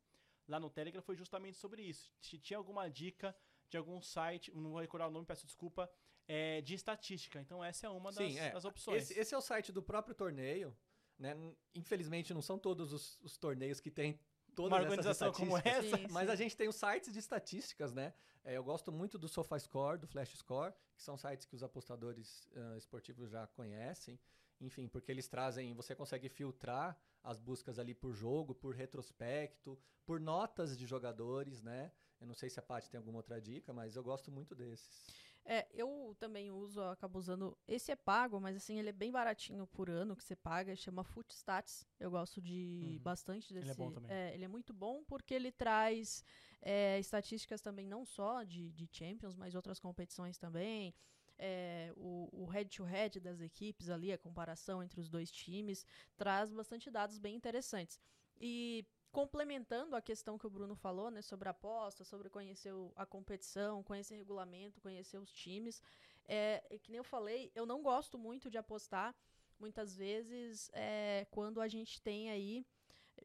[0.48, 2.12] lá no Telegram foi justamente sobre isso.
[2.22, 3.36] Se tinha alguma dica
[3.69, 5.89] de algum site, não vou recordar o nome, peço desculpa,
[6.28, 7.39] é, de estatística.
[7.39, 8.52] Então essa é uma das, Sim, é.
[8.52, 9.04] das opções.
[9.04, 10.76] Esse, esse é o site do próprio torneio,
[11.17, 11.36] né?
[11.74, 14.19] Infelizmente não são todos os, os torneios que têm
[14.56, 15.98] todas uma organização como essa.
[15.98, 16.32] Sim, Mas sim.
[16.32, 18.13] a gente tem os sites de estatísticas, né?
[18.43, 22.78] É, eu gosto muito do SofaScore, do FlashScore, que são sites que os apostadores ah,
[22.78, 24.19] esportivos já conhecem.
[24.62, 30.19] Enfim, porque eles trazem, você consegue filtrar as buscas ali por jogo, por retrospecto, por
[30.19, 31.91] notas de jogadores, né?
[32.19, 35.08] Eu não sei se a Paty tem alguma outra dica, mas eu gosto muito desses.
[35.45, 37.58] É, eu também uso, eu acabo usando.
[37.67, 41.04] Esse é pago, mas assim, ele é bem baratinho por ano que você paga, chama
[41.04, 41.88] Footstats.
[42.00, 43.00] Eu gosto de Uhum.
[43.00, 43.65] bastante desse.
[43.65, 44.12] Ele é bom também.
[44.34, 46.24] ele é muito bom porque ele traz
[46.62, 50.93] é, estatísticas também, não só de, de Champions, mas outras competições também.
[51.41, 55.86] É, o head-to-head das equipes ali, a comparação entre os dois times,
[56.17, 57.97] traz bastante dados bem interessantes.
[58.39, 63.06] E complementando a questão que o Bruno falou, né, sobre a aposta, sobre conhecer a
[63.06, 65.82] competição, conhecer regulamento, conhecer os times,
[66.28, 69.15] é que nem eu falei, eu não gosto muito de apostar,
[69.60, 72.65] muitas vezes, é, quando a gente tem aí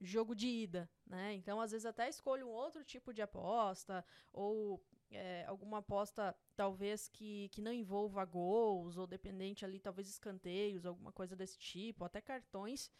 [0.00, 1.34] jogo de ida, né?
[1.34, 4.82] Então, às vezes até escolho um outro tipo de aposta ou
[5.14, 11.12] é, alguma aposta talvez que, que não envolva gols ou dependente ali talvez escanteios, alguma
[11.12, 12.90] coisa desse tipo, até cartões,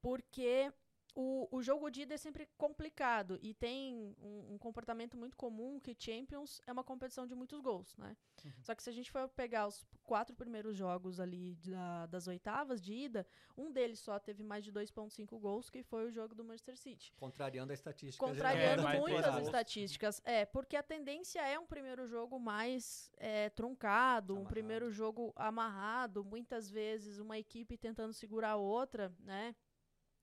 [0.00, 0.72] porque
[1.14, 5.78] o, o jogo de ida é sempre complicado e tem um, um comportamento muito comum
[5.78, 8.16] que Champions é uma competição de muitos gols, né?
[8.44, 8.50] Uhum.
[8.62, 12.80] Só que se a gente for pegar os quatro primeiros jogos ali da- das oitavas
[12.82, 16.42] de ida, um deles só teve mais de 2.5 gols, que foi o jogo do
[16.44, 17.12] Manchester City.
[17.18, 19.38] Contrariando a estatística Contrariando É, mais muito pesado.
[19.38, 20.22] as estatísticas.
[20.24, 24.48] É, porque a tendência é um primeiro jogo mais é, truncado, um Amarrado.
[24.54, 29.54] primeiro jogo amarrado, muitas vezes uma equipe tentando segurar a outra, né?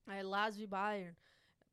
[0.07, 1.15] É, Lazio e Bayern.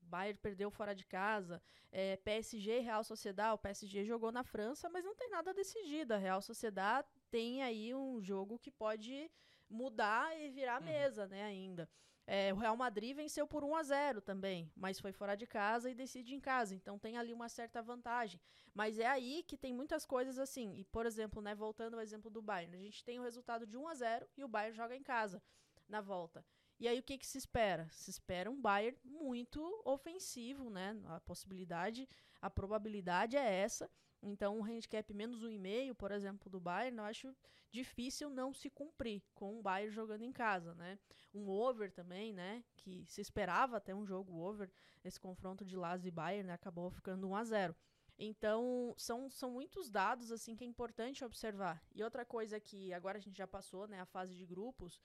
[0.00, 1.62] Bayern perdeu fora de casa.
[1.90, 3.54] É, PSG e Real Sociedad.
[3.54, 6.14] O PSG jogou na França, mas não tem nada decidido.
[6.14, 9.30] A Real Sociedad tem aí um jogo que pode
[9.68, 10.86] mudar e virar Uhum.
[10.86, 11.88] mesa, né, ainda.
[12.28, 15.88] É, o Real Madrid venceu por 1 a 0 também, mas foi fora de casa
[15.88, 16.74] e decide em casa.
[16.74, 18.40] Então tem ali uma certa vantagem.
[18.74, 20.74] Mas é aí que tem muitas coisas assim.
[20.74, 23.76] E, por exemplo, né, voltando ao exemplo do Bayern, a gente tem o resultado de
[23.76, 25.40] 1 a 0 e o Bayern joga em casa
[25.88, 26.44] na volta.
[26.78, 27.88] E aí o que, que se espera?
[27.90, 31.00] Se espera um Bayern muito ofensivo, né?
[31.06, 32.08] A possibilidade,
[32.40, 33.90] a probabilidade é essa.
[34.22, 37.36] Então, um handicap menos 1,5, por exemplo, do Bayern, eu acho
[37.70, 40.98] difícil não se cumprir com o Bayern jogando em casa, né?
[41.32, 42.62] Um over também, né?
[42.76, 44.70] Que se esperava até um jogo over,
[45.04, 46.54] esse confronto de Lazio e Bayern, né?
[46.54, 47.76] acabou ficando 1 a 0.
[48.18, 51.82] Então, são, são muitos dados assim que é importante observar.
[51.94, 54.98] E outra coisa que agora a gente já passou, né, a fase de grupos,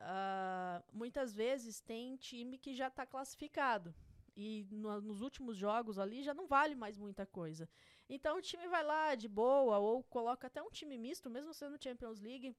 [0.00, 3.94] ah, muitas vezes tem time que já está classificado.
[4.36, 7.68] E no- nos últimos jogos ali já não vale mais muita coisa.
[8.08, 11.82] Então o time vai lá de boa, ou coloca até um time misto, mesmo sendo
[11.82, 12.54] Champions League,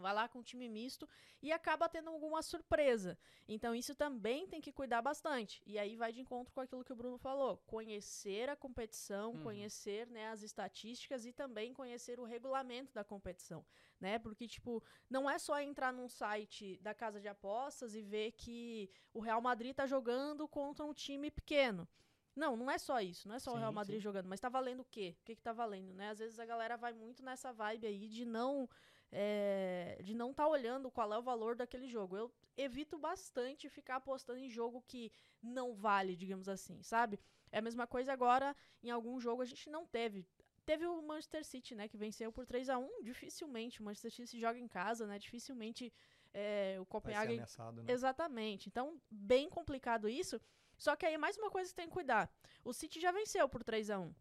[0.00, 1.08] vai lá com um time misto
[1.42, 3.18] e acaba tendo alguma surpresa.
[3.48, 5.62] Então isso também tem que cuidar bastante.
[5.66, 9.42] E aí vai de encontro com aquilo que o Bruno falou: conhecer a competição, Uhum.
[9.42, 13.64] conhecer né, as estatísticas e também conhecer o regulamento da competição.
[14.00, 14.18] Né?
[14.18, 18.90] Porque, tipo, não é só entrar num site da casa de apostas e ver que
[19.12, 21.86] o Real Madrid tá jogando contra um time pequeno.
[22.34, 24.00] Não, não é só isso, não é só o Sim, Real Madrid sim.
[24.00, 25.14] jogando, mas tá valendo o quê?
[25.20, 26.08] O que que tá valendo, né?
[26.08, 28.66] Às vezes a galera vai muito nessa vibe aí de não
[29.12, 32.16] é, de não tá olhando qual é o valor daquele jogo.
[32.16, 37.20] Eu evito bastante ficar apostando em jogo que não vale, digamos assim, sabe?
[37.50, 40.26] É a mesma coisa agora, em algum jogo a gente não teve.
[40.64, 44.40] Teve o Manchester City, né, que venceu por 3 a 1 Dificilmente o Manchester City
[44.40, 45.18] joga em casa, né?
[45.18, 45.92] Dificilmente
[46.32, 47.92] é, o Copenhagen ameaçado, né?
[47.92, 48.68] Exatamente.
[48.68, 50.40] Então, bem complicado isso.
[50.78, 52.32] Só que aí mais uma coisa que tem que cuidar.
[52.64, 54.14] O City já venceu por 3 a 1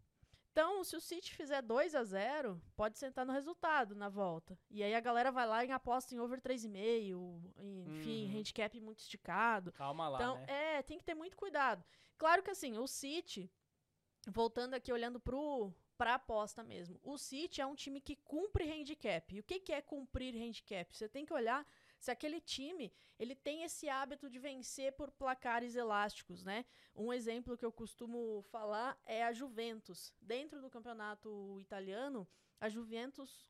[0.51, 4.59] Então, se o City fizer 2 a 0 pode sentar no resultado na volta.
[4.69, 7.41] E aí a galera vai lá e aposta em over 3,5,
[7.87, 8.37] enfim, Uhum.
[8.39, 9.71] handicap muito esticado.
[9.71, 10.77] Calma lá, Então, né?
[10.77, 11.83] é, tem que ter muito cuidado.
[12.17, 13.49] Claro que assim, o City
[14.27, 16.99] voltando aqui, olhando pro para aposta mesmo.
[17.03, 19.35] O City é um time que cumpre handicap.
[19.35, 20.97] E o que, que é cumprir handicap?
[20.97, 21.63] Você tem que olhar
[22.01, 26.65] se aquele time ele tem esse hábito de vencer por placares elásticos, né?
[26.95, 30.11] Um exemplo que eu costumo falar é a Juventus.
[30.19, 32.27] Dentro do campeonato italiano,
[32.59, 33.47] a Juventus,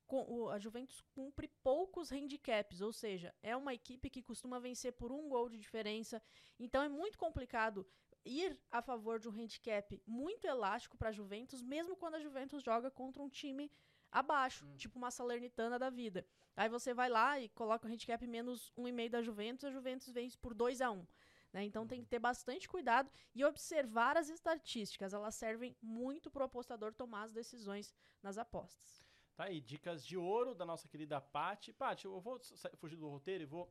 [0.51, 5.29] a Juventus cumpre poucos handicaps, ou seja, é uma equipe que costuma vencer por um
[5.29, 6.21] gol de diferença.
[6.59, 7.87] Então é muito complicado
[8.25, 12.61] ir a favor de um handicap muito elástico para a Juventus, mesmo quando a Juventus
[12.61, 13.71] joga contra um time
[14.11, 14.75] abaixo, hum.
[14.75, 16.25] tipo uma Salernitana da vida.
[16.55, 20.37] Aí você vai lá e coloca o handicap menos 1,5 da Juventus, a Juventus vence
[20.37, 21.05] por 2 a 1
[21.53, 21.63] né?
[21.63, 25.13] Então tem que ter bastante cuidado e observar as estatísticas.
[25.13, 29.03] Elas servem muito para o apostador tomar as decisões nas apostas.
[29.35, 31.73] Tá aí, dicas de ouro da nossa querida Paty.
[31.73, 32.39] Paty, eu vou
[32.75, 33.69] fugir do roteiro e vou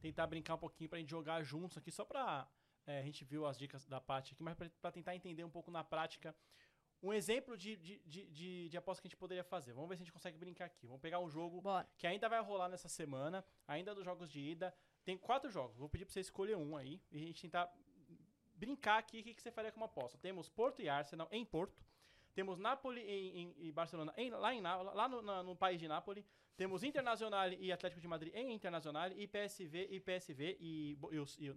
[0.00, 2.48] tentar brincar um pouquinho para a gente jogar juntos aqui, só para
[2.86, 5.70] é, a gente viu as dicas da Paty aqui, mas para tentar entender um pouco
[5.70, 6.34] na prática
[7.02, 9.72] um exemplo de, de, de, de, de aposta que a gente poderia fazer.
[9.72, 10.86] Vamos ver se a gente consegue brincar aqui.
[10.86, 11.88] Vamos pegar um jogo Bora.
[11.96, 14.74] que ainda vai rolar nessa semana, ainda dos jogos de ida.
[15.04, 15.78] Tem quatro jogos.
[15.78, 17.72] Vou pedir para você escolher um aí e a gente tentar
[18.54, 20.18] brincar aqui o que, que você faria com uma aposta.
[20.18, 21.82] Temos Porto e Arsenal em Porto.
[22.34, 26.30] Temos Napoli e, Barcelona em, lá, em, lá no, na, no país de Nápoles.
[26.56, 29.10] Temos Internacional e Atlético de Madrid em Internacional.
[29.12, 31.54] E PSV e PSV e, e, e,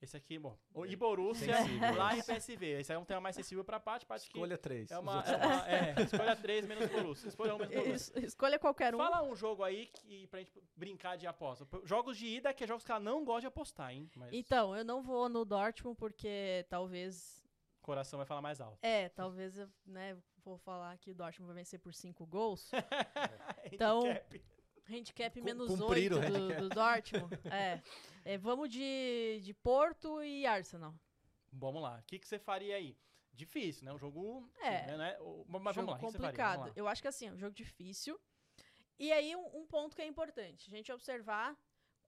[0.00, 0.56] esse aqui, bom.
[0.72, 1.54] O e Borussia
[1.94, 2.80] lá em PSV.
[2.80, 4.06] Esse aí é um tema mais sensível pra parte.
[4.06, 4.90] parte escolha três.
[4.90, 7.28] É uma, é uma é, escolha três menos Borussia.
[7.28, 8.18] Escolha um menos Borussia.
[8.18, 8.98] Es, escolha qualquer um.
[8.98, 11.66] Fala um jogo aí que, pra gente brincar de aposta.
[11.84, 14.10] Jogos de ida, que é jogos que ela não gosta de apostar, hein?
[14.16, 14.32] Mas...
[14.32, 17.46] Então, eu não vou no Dortmund porque talvez...
[17.82, 18.78] O coração vai falar mais alto.
[18.82, 22.70] É, talvez eu, né, vou falar que o Dortmund vai vencer por cinco gols.
[23.70, 24.02] então...
[24.90, 27.38] Handicap menos 8 do, do Dortmund.
[27.50, 27.82] é.
[28.24, 28.38] é.
[28.38, 30.94] Vamos de, de Porto e Arsenal.
[31.52, 31.98] Vamos lá.
[31.98, 32.96] O que, que você faria aí?
[33.32, 33.92] Difícil, né?
[33.92, 34.48] Um jogo.
[34.60, 34.96] É.
[34.96, 35.16] Né?
[35.48, 35.98] Mas jogo vamos lá.
[35.98, 36.58] complicado.
[36.58, 36.72] Vamos lá.
[36.76, 38.20] Eu acho que assim, é um jogo difícil.
[38.98, 41.56] E aí, um, um, ponto que é importante: a gente observar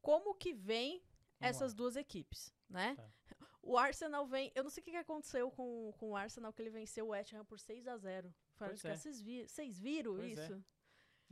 [0.01, 1.07] como que vem vamos
[1.40, 1.77] essas lá.
[1.77, 2.95] duas equipes, né?
[2.97, 3.11] Tá.
[3.64, 4.51] O Arsenal vem.
[4.57, 7.09] Eu não sei o que, que aconteceu com, com o Arsenal, que ele venceu o
[7.11, 8.97] West Ham por 6 a 0 Pois é.
[8.97, 10.42] Vocês, vi, vocês viram pois é.
[10.42, 10.55] isso?
[10.55, 10.61] É.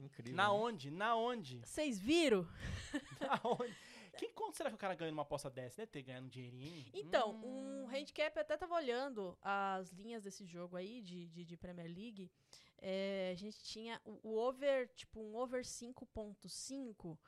[0.01, 0.35] Incrível.
[0.35, 0.51] Na né?
[0.51, 0.91] onde?
[0.91, 1.61] Na onde?
[1.67, 2.47] Vocês viram?
[3.21, 3.77] Na onde?
[4.17, 5.79] Quem quanto será que o cara ganha numa aposta dessa?
[5.79, 6.91] Deve ter ganhando um dinheirinho.
[6.93, 7.85] Então, hum.
[7.85, 12.31] um handicap até tava olhando as linhas desse jogo aí de, de, de Premier League.
[12.79, 17.19] É, a gente tinha o, o, over, tipo, um over 5.5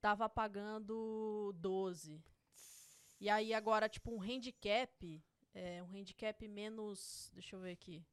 [0.00, 2.22] tava pagando 12.
[3.20, 8.04] E aí agora, tipo, um handicap, é, um handicap menos, deixa eu ver aqui.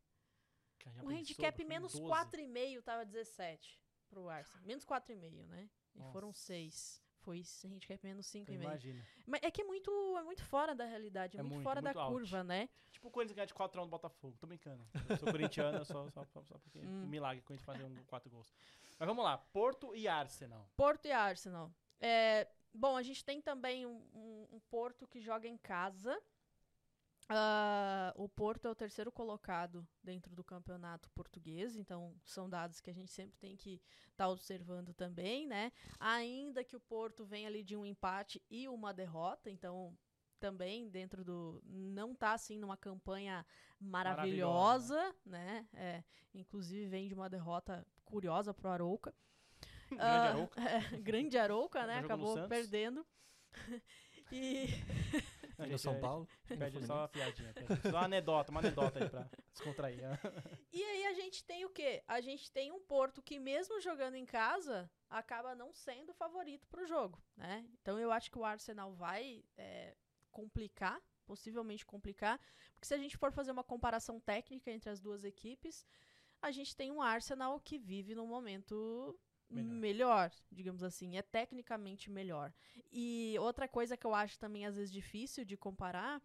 [1.04, 4.66] Um handicap menos 4,5 tava 17 pro Arsenal.
[4.66, 5.70] Menos 4,5, né?
[5.96, 6.12] E Nossa.
[6.12, 7.02] foram 6.
[7.20, 8.54] Foi handicap menos 5,5.
[8.54, 9.06] Imagina.
[9.28, 11.82] Mas é que é muito, é muito fora da realidade, é, é muito, muito, fora
[11.82, 12.70] muito da curva, né?
[12.92, 14.38] Tipo o Corinthians ganhar de 4 x no Botafogo.
[14.40, 14.86] Tô brincando.
[15.08, 17.04] Eu sou corintiano, só, só, só, só porque hum.
[17.04, 18.54] um milagre com a gente fazer um 4 gols.
[18.98, 20.70] Mas vamos lá, Porto e Arsenal.
[20.76, 21.72] Porto e Arsenal.
[22.00, 26.22] É, bom, a gente tem também um, um, um Porto que joga em casa.
[27.30, 32.90] Uh, o Porto é o terceiro colocado dentro do campeonato português, então são dados que
[32.90, 33.76] a gente sempre tem que
[34.10, 35.72] estar tá observando também, né?
[36.00, 39.96] Ainda que o Porto venha ali de um empate e uma derrota, então
[40.40, 43.46] também dentro do não está assim numa campanha
[43.80, 45.16] maravilhosa, maravilhosa.
[45.24, 45.68] né?
[45.74, 49.14] É, inclusive vem de uma derrota curiosa pro Arouca.
[49.92, 50.62] grande uh, Arouca.
[50.66, 52.00] É, grande Arouca, né?
[52.00, 53.06] Acabou perdendo.
[54.32, 54.66] e
[55.68, 56.28] no São Paulo?
[56.48, 57.54] Pede só uma piadinha.
[57.84, 60.00] Só uma anedota, uma anedota aí pra descontrair.
[60.72, 62.04] e aí a gente tem o quê?
[62.08, 66.86] A gente tem um Porto que mesmo jogando em casa, acaba não sendo favorito pro
[66.86, 67.66] jogo, né?
[67.82, 69.96] Então eu acho que o Arsenal vai é,
[70.32, 72.40] complicar, possivelmente complicar,
[72.74, 75.86] porque se a gente for fazer uma comparação técnica entre as duas equipes,
[76.42, 79.20] a gente tem um Arsenal que vive num momento
[79.50, 79.74] melhor.
[79.74, 80.32] melhor.
[80.52, 82.54] digamos assim, é tecnicamente melhor.
[82.92, 86.22] E outra coisa que eu acho também às vezes difícil de comparar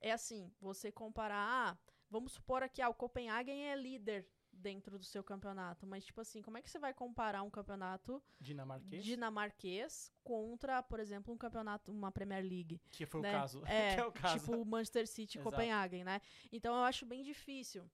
[0.00, 5.04] é assim, você comparar, ah, vamos supor aqui, ah, o Copenhagen é líder dentro do
[5.04, 10.12] seu campeonato, mas tipo assim, como é que você vai comparar um campeonato dinamarquês, dinamarquês
[10.24, 13.30] contra, por exemplo, um campeonato, uma Premier League, que foi né?
[13.30, 14.38] o caso, é, é o caso.
[14.38, 16.20] tipo o Manchester City, Copenhagen, né?
[16.52, 17.84] Então eu acho bem difícil.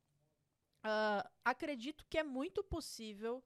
[0.85, 3.42] Uh, acredito que é muito possível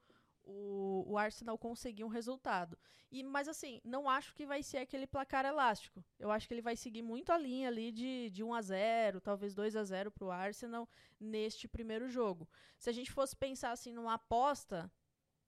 [0.48, 2.78] o, o Arsenal conseguir um resultado.
[3.10, 6.02] E, mas assim, não acho que vai ser aquele placar elástico.
[6.18, 9.20] Eu acho que ele vai seguir muito a linha ali de, de 1 a 0
[9.20, 10.88] talvez 2 a 0 para o Arsenal
[11.20, 12.48] neste primeiro jogo.
[12.78, 14.90] Se a gente fosse pensar assim numa aposta,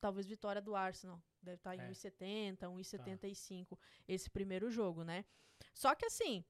[0.00, 1.22] talvez vitória do Arsenal.
[1.42, 1.90] Deve estar em é.
[1.90, 3.76] 1,70, 1,75 tá.
[4.06, 5.24] esse primeiro jogo, né?
[5.74, 6.44] Só que assim,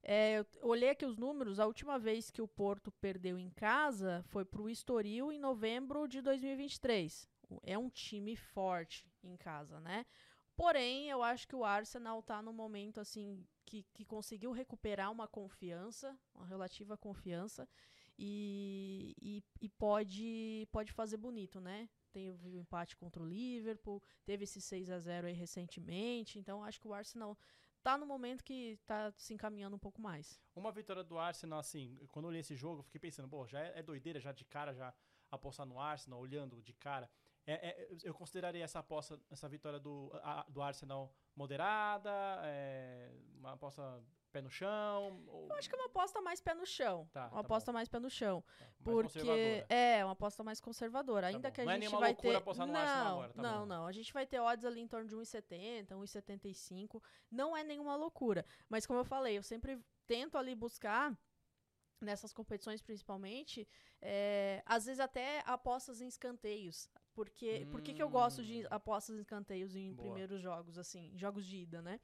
[0.00, 4.22] É, eu olhei aqui os números, a última vez que o Porto perdeu em casa
[4.28, 7.28] foi para o Estoril em novembro de 2023.
[7.62, 10.04] É um time forte em casa, né?
[10.56, 15.28] Porém, eu acho que o Arsenal está no momento assim que, que conseguiu recuperar uma
[15.28, 17.68] confiança, uma relativa confiança,
[18.18, 21.88] e, e, e pode, pode fazer bonito, né?
[22.10, 26.80] Teve o empate contra o Liverpool, teve esse 6 a 0 aí recentemente, então acho
[26.80, 27.38] que o Arsenal
[27.82, 30.40] tá no momento que tá se encaminhando um pouco mais.
[30.56, 33.60] Uma vitória do Arsenal, assim, quando eu olhei esse jogo, eu fiquei pensando, pô, já
[33.60, 34.92] é, é doideira já de cara já
[35.30, 37.08] apostar no Arsenal, olhando de cara.
[37.50, 42.10] É, é, eu consideraria essa aposta, essa vitória do, a, do Arsenal moderada,
[42.44, 45.24] é, uma aposta pé no chão?
[45.26, 45.48] Ou...
[45.48, 47.08] Eu acho que é uma aposta mais pé no chão.
[47.10, 47.78] Tá, uma tá aposta bom.
[47.78, 48.44] mais pé no chão.
[48.58, 51.28] Tá, porque é uma aposta mais conservadora.
[51.28, 53.12] Tá Ainda que a Não é gente nenhuma vai loucura ter apostar no não, Arsenal
[53.14, 53.66] agora, tá não, bom.
[53.66, 53.86] não.
[53.86, 57.02] A gente vai ter odds ali em torno de 1,70, 1,75.
[57.30, 58.44] Não é nenhuma loucura.
[58.68, 61.16] Mas como eu falei, eu sempre tento ali buscar
[62.00, 63.66] nessas competições principalmente,
[64.00, 66.88] é, às vezes até apostas em escanteios.
[67.18, 68.68] Porque, por que, que eu gosto de Hum.
[68.70, 70.02] apostas em escanteios em Boa.
[70.06, 71.98] primeiros jogos, assim, jogos de ida, né?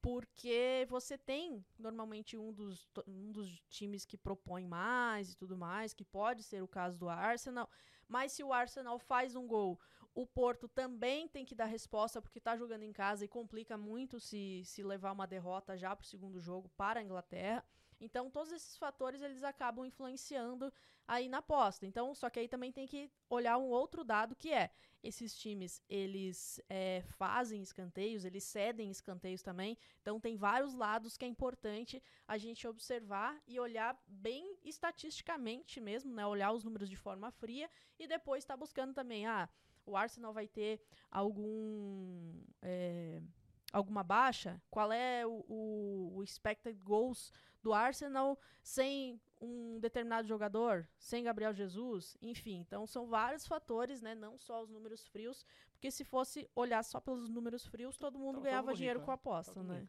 [0.00, 5.92] Porque você tem normalmente um dos, um dos times que propõe mais e tudo mais,
[5.92, 7.68] que pode ser o caso do Arsenal.
[8.08, 9.78] Mas se o Arsenal faz um gol,
[10.14, 14.18] o Porto também tem que dar resposta porque está jogando em casa e complica muito
[14.18, 17.62] se, se levar uma derrota já para o segundo jogo para a Inglaterra.
[18.00, 20.72] Então, todos esses fatores eles acabam influenciando
[21.06, 21.86] aí na aposta.
[21.86, 24.70] Então, só que aí também tem que olhar um outro dado que é
[25.02, 29.78] esses times eles é, fazem escanteios, eles cedem escanteios também.
[30.02, 36.12] Então, tem vários lados que é importante a gente observar e olhar bem estatisticamente mesmo,
[36.12, 36.26] né?
[36.26, 39.48] Olhar os números de forma fria e depois estar buscando também, ah,
[39.86, 40.80] o Arsenal vai ter
[41.10, 43.22] algum é,
[43.72, 44.60] alguma baixa?
[44.70, 51.52] Qual é o, o, o expected goals do Arsenal sem um determinado jogador, sem Gabriel
[51.52, 52.58] Jesus, enfim.
[52.60, 54.14] Então são vários fatores, né?
[54.14, 58.34] Não só os números frios, porque se fosse olhar só pelos números frios, todo mundo
[58.36, 59.18] Tava todo ganhava mundo dinheiro rico, com a né?
[59.18, 59.86] Tá aposta, né?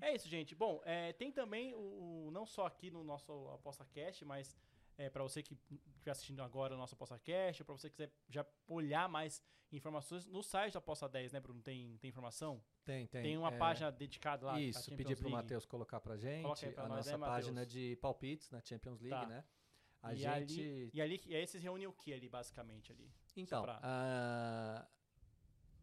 [0.00, 0.54] É isso, gente.
[0.54, 4.56] Bom, é, tem também o, o- não só aqui no nosso Aposta Cast, mas
[4.96, 5.58] é, para você que
[5.92, 10.24] estiver assistindo agora o nosso Aposta Cast, para você que quiser já olhar mais informações
[10.26, 11.60] no site da Aposta 10, né, Bruno?
[11.62, 12.62] Tem, tem informação?
[12.84, 13.22] Tem, tem.
[13.22, 14.60] Tem, uma é, página dedicada lá.
[14.60, 15.32] Isso, pedir pro League.
[15.42, 19.20] Matheus colocar pra gente pra a nós, nossa né, página de palpites na Champions League,
[19.20, 19.26] Tá.
[19.26, 19.44] né?
[20.02, 20.60] A e, gente.
[20.60, 23.10] ali, e ali, e aí vocês reúnem o que ali, basicamente, ali?
[23.36, 24.86] Então, pra- a,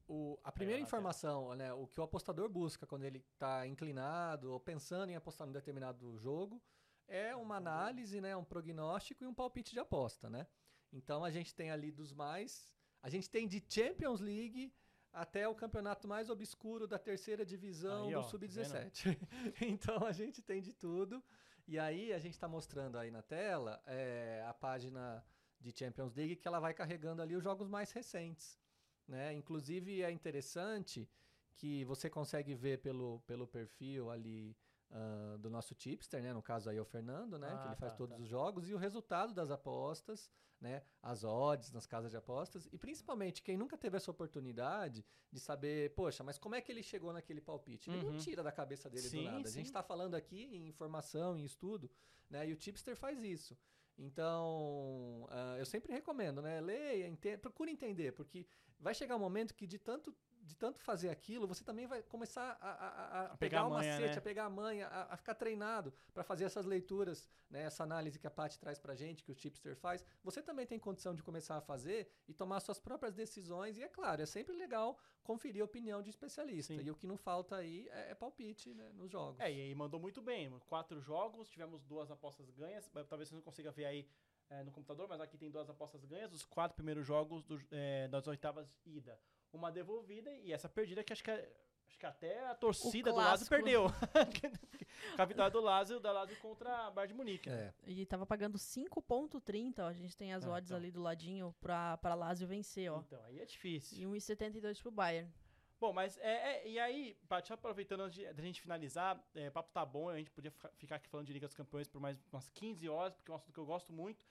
[0.08, 4.52] o- a primeira lá, informação, né, o que o apostador busca quando ele está inclinado
[4.52, 6.62] ou pensando em apostar num determinado jogo
[7.08, 10.48] é uma análise, né, um prognóstico e um palpite de aposta, né?
[10.92, 14.74] Então a gente tem ali dos mais, a gente tem de Champions League
[15.12, 19.18] até o campeonato mais obscuro da terceira divisão Aí, do ó, tá sub-17.
[19.62, 21.24] então a gente tem de tudo.
[21.68, 25.24] E aí a gente está mostrando aí na tela é, a página
[25.60, 28.60] de Champions League que ela vai carregando ali os jogos mais recentes.
[29.08, 29.34] Né?
[29.34, 31.10] Inclusive é interessante
[31.56, 34.56] que você consegue ver pelo, pelo perfil ali
[34.92, 36.34] ah, do nosso tipster, né?
[36.34, 37.48] no caso aí é o Fernando, né?
[37.48, 38.22] que Ah, ele faz tá, todos tá.
[38.22, 40.84] os jogos, e o resultado das apostas, né?
[41.02, 45.94] as odds nas casas de apostas, e principalmente quem nunca teve essa oportunidade de saber,
[45.96, 47.90] poxa, mas como é que ele chegou naquele palpite?
[47.90, 48.12] Ele Uhum.
[48.12, 49.48] não tira da cabeça dele Sim, do nada.
[49.48, 49.58] A sim.
[49.60, 51.90] gente está falando aqui em informação, em estudo,
[52.30, 52.48] né?
[52.48, 53.58] E o tipster faz isso.
[53.98, 56.60] Então, ah, eu sempre recomendo, né?
[56.62, 58.46] Leia, ente- procure entender, porque
[58.80, 62.58] vai chegar um momento que de tanto, de tanto fazer aquilo, você também vai começar
[62.60, 64.18] a, a- a- pegar pegar a o manha, macete, né?
[64.18, 67.62] a pegar a manha, a, a ficar treinado para fazer essas leituras, né?
[67.64, 70.04] Essa análise que a Paty traz pra gente, que o tipster faz.
[70.24, 73.78] Você também tem condição de começar a fazer e tomar suas próprias decisões.
[73.78, 76.74] E é claro, é sempre legal conferir a opinião de especialista.
[76.74, 76.82] Sim.
[76.82, 79.40] E o que não falta aí é, é palpite né, nos jogos.
[79.40, 80.50] É, e aí mandou muito bem.
[80.68, 82.90] Quatro jogos, tivemos duas apostas ganhas.
[83.08, 84.08] Talvez você não consiga ver aí
[84.50, 86.34] é, no computador, mas aqui tem duas apostas ganhas.
[86.34, 89.18] Os quatro primeiros jogos do- é, das oitavas ida.
[89.54, 91.52] Uma devolvida e essa perdida que acho que, é-
[91.88, 93.56] acho que até a torcida do Lazio clássico.
[93.56, 93.86] perdeu.
[95.18, 97.50] A vitória do Lazio, da Lazio contra a Bayern de Munique.
[97.50, 97.74] né?
[97.84, 97.90] É.
[97.92, 99.88] E tava pagando 5.30, ó.
[99.88, 100.78] A gente tem as Ah, odds então.
[100.78, 103.00] ali do ladinho pra, pra Lazio vencer, ó.
[103.00, 103.98] Então, aí é difícil.
[103.98, 105.32] E 1,72 pro Bayern.
[105.80, 109.48] Bom, mas é, é- e aí, Paty, só aproveitando antes de, da gente finalizar, é,
[109.50, 111.88] o papo tá bom, a gente podia ficar- ficar aqui falando de Liga dos Campeões
[111.88, 114.24] por mais umas 15 horas, porque é um assunto que eu gosto muito.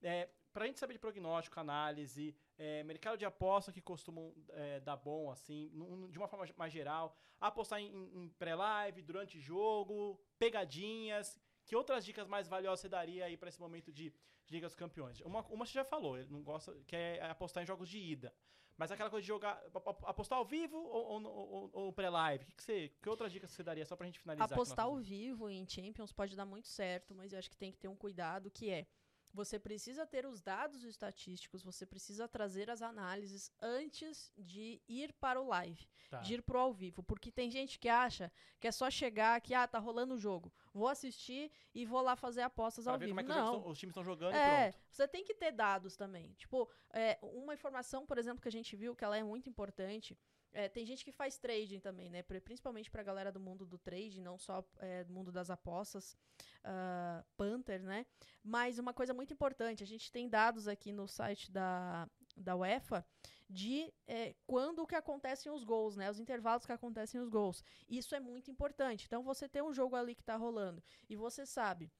[0.00, 4.96] É, pra gente saber de prognóstico, análise, é, mercado de aposta que costumam é, dar
[4.96, 11.38] bom, assim, num- de uma forma mais geral, apostar em, em pré-live, durante jogo, pegadinhas,
[11.64, 14.74] que outras dicas mais valiosas você daria aí pra esse momento de, de Liga dos
[14.76, 15.20] Campeões?
[15.20, 18.32] Uma, uma você já falou, ele não gosta, que é apostar em jogos de ida.
[18.76, 22.44] Mas aquela coisa de jogar, ap- ap- apostar ao vivo ou, ou, ou- ou pré-live?
[22.46, 24.46] Que, que, você, que outra dica você daria só pra gente finalizar?
[24.54, 27.78] Apostar ao vivo em Champions pode dar muito certo, mas eu acho que tem que
[27.78, 28.86] ter um cuidado que é
[29.32, 35.40] você precisa ter os dados estatísticos, você precisa trazer as análises antes de ir para
[35.40, 36.18] o live, Tá.
[36.20, 38.30] de ir pro ao vivo, porque tem gente que acha
[38.60, 42.14] que é só chegar que ah, tá rolando o jogo, vou assistir e vou lá
[42.14, 43.14] fazer apostas Pra ao vivo.
[43.14, 43.66] como é Não.
[43.68, 44.84] os times estão jogando e É, pronto.
[44.90, 46.32] você tem que ter dados também.
[46.34, 50.18] Tipo, é, uma informação, por exemplo, que a gente viu que ela é muito importante.
[50.52, 52.22] É, tem gente que faz trading também, né?
[52.22, 56.16] pri- Principalmente pra galera do mundo do trading, não só é, do mundo das apostas,
[56.64, 58.06] ah, Panther, né?
[58.42, 63.04] Mas uma coisa muito importante, a gente tem dados aqui no site da, da UEFA
[63.48, 66.10] de é, quando que acontecem os gols, né?
[66.10, 67.62] Os intervalos que acontecem os gols.
[67.88, 69.04] Isso é muito importante.
[69.06, 71.90] Então, você tem um jogo ali que tá rolando e você sabe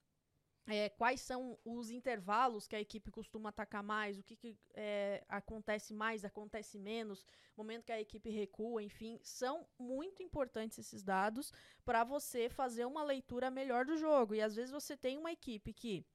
[0.67, 5.23] é, quais são os intervalos que a equipe costuma atacar mais, o que, que, é,
[5.27, 11.51] acontece mais, acontece menos, momento que a equipe recua, enfim, são muito importantes esses dados
[11.83, 14.33] para você fazer uma leitura melhor do jogo.
[14.35, 16.05] E às vezes você tem uma equipe que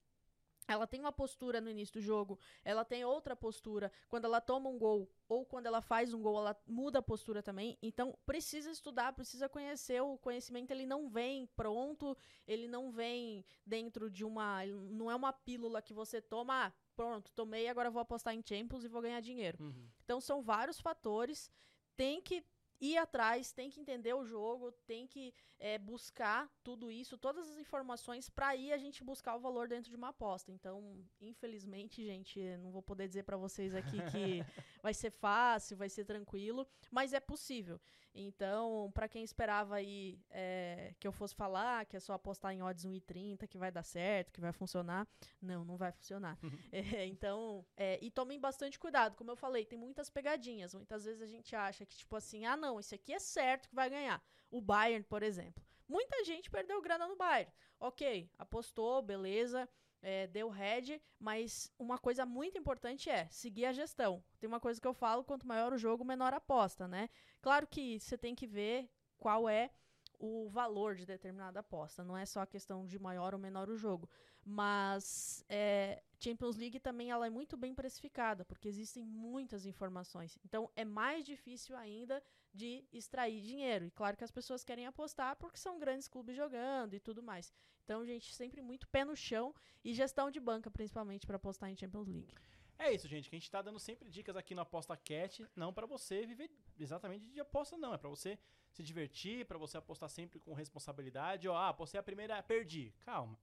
[0.68, 3.90] ela tem uma postura no início do jogo, ela tem outra postura.
[4.06, 7.42] Quando ela toma um gol ou quando ela faz um gol, ela muda a postura
[7.42, 7.78] também.
[7.82, 10.02] Então, precisa estudar, precisa conhecer.
[10.02, 12.16] O conhecimento ele não vem pronto,
[12.46, 14.64] ele não vem dentro de uma.
[14.66, 18.84] Não é uma pílula que você toma, ah, pronto, tomei, agora vou apostar em Champions
[18.84, 19.58] e vou ganhar dinheiro.
[19.60, 19.88] Uhum.
[20.04, 21.50] Então são vários fatores.
[21.96, 22.44] Tem que
[22.80, 27.58] ir atrás, tem que entender o jogo, tem que é, buscar tudo isso, todas as
[27.58, 30.52] informações para aí a gente buscar o valor dentro de uma aposta.
[30.52, 34.42] Então, infelizmente, gente, não vou poder dizer para vocês aqui que
[34.82, 37.80] vai ser fácil, vai ser tranquilo, mas é possível.
[38.20, 42.62] Então, para quem esperava aí é, que eu fosse falar que é só apostar em
[42.62, 45.06] odds 1,30 que vai dar certo, que vai funcionar,
[45.40, 46.36] não, não vai funcionar.
[46.72, 49.16] É, então, é, e tomem bastante cuidado.
[49.16, 50.74] Como eu falei, tem muitas pegadinhas.
[50.74, 53.74] Muitas vezes a gente acha que, tipo assim, ah, não, esse aqui é certo que
[53.74, 54.22] vai ganhar.
[54.50, 55.64] O Bayern, por exemplo.
[55.88, 57.50] Muita gente perdeu grana no Bayern.
[57.80, 59.68] Ok, apostou, beleza,
[60.02, 64.22] é, deu head, mas uma coisa muito importante é seguir a gestão.
[64.38, 67.08] Tem uma coisa que eu falo, quanto maior o jogo, menor a aposta, né?
[67.40, 68.88] Claro que você tem que ver
[69.18, 69.70] qual é
[70.18, 72.02] o valor de determinada aposta.
[72.02, 74.08] Não é só a questão de maior ou menor o jogo.
[74.44, 80.38] Mas é, Champions League também ela é muito bem precificada, porque existem muitas informações.
[80.44, 82.22] Então é mais difícil ainda
[82.52, 83.84] de extrair dinheiro.
[83.84, 87.52] E claro que as pessoas querem apostar porque são grandes clubes jogando e tudo mais.
[87.84, 91.76] Então, gente, sempre muito pé no chão e gestão de banca, principalmente, para apostar em
[91.76, 92.34] Champions League.
[92.78, 95.72] É isso, gente, que a gente tá dando sempre dicas aqui no Aposta Cat, não
[95.72, 97.92] pra você viver exatamente de aposta, não.
[97.92, 98.38] É pra você
[98.70, 101.48] se divertir, pra você apostar sempre com responsabilidade.
[101.48, 102.94] Ó, ah, apostei a primeira, perdi.
[103.00, 103.36] Calma.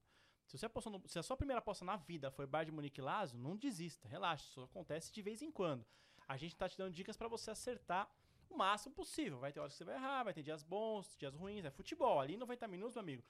[0.46, 3.02] Se, você apostou no- se a sua primeira aposta na vida foi Bayern de Munique
[3.02, 5.86] Lazio, não desista, relaxa, isso acontece de vez em quando.
[6.28, 8.10] A gente tá te dando dicas pra você acertar
[8.56, 9.40] o máximo possível.
[9.40, 12.20] Vai ter horas que você vai errar, vai ter dias bons, dias ruins, é futebol.
[12.20, 13.24] Ali em 90 minutos, meu amigo,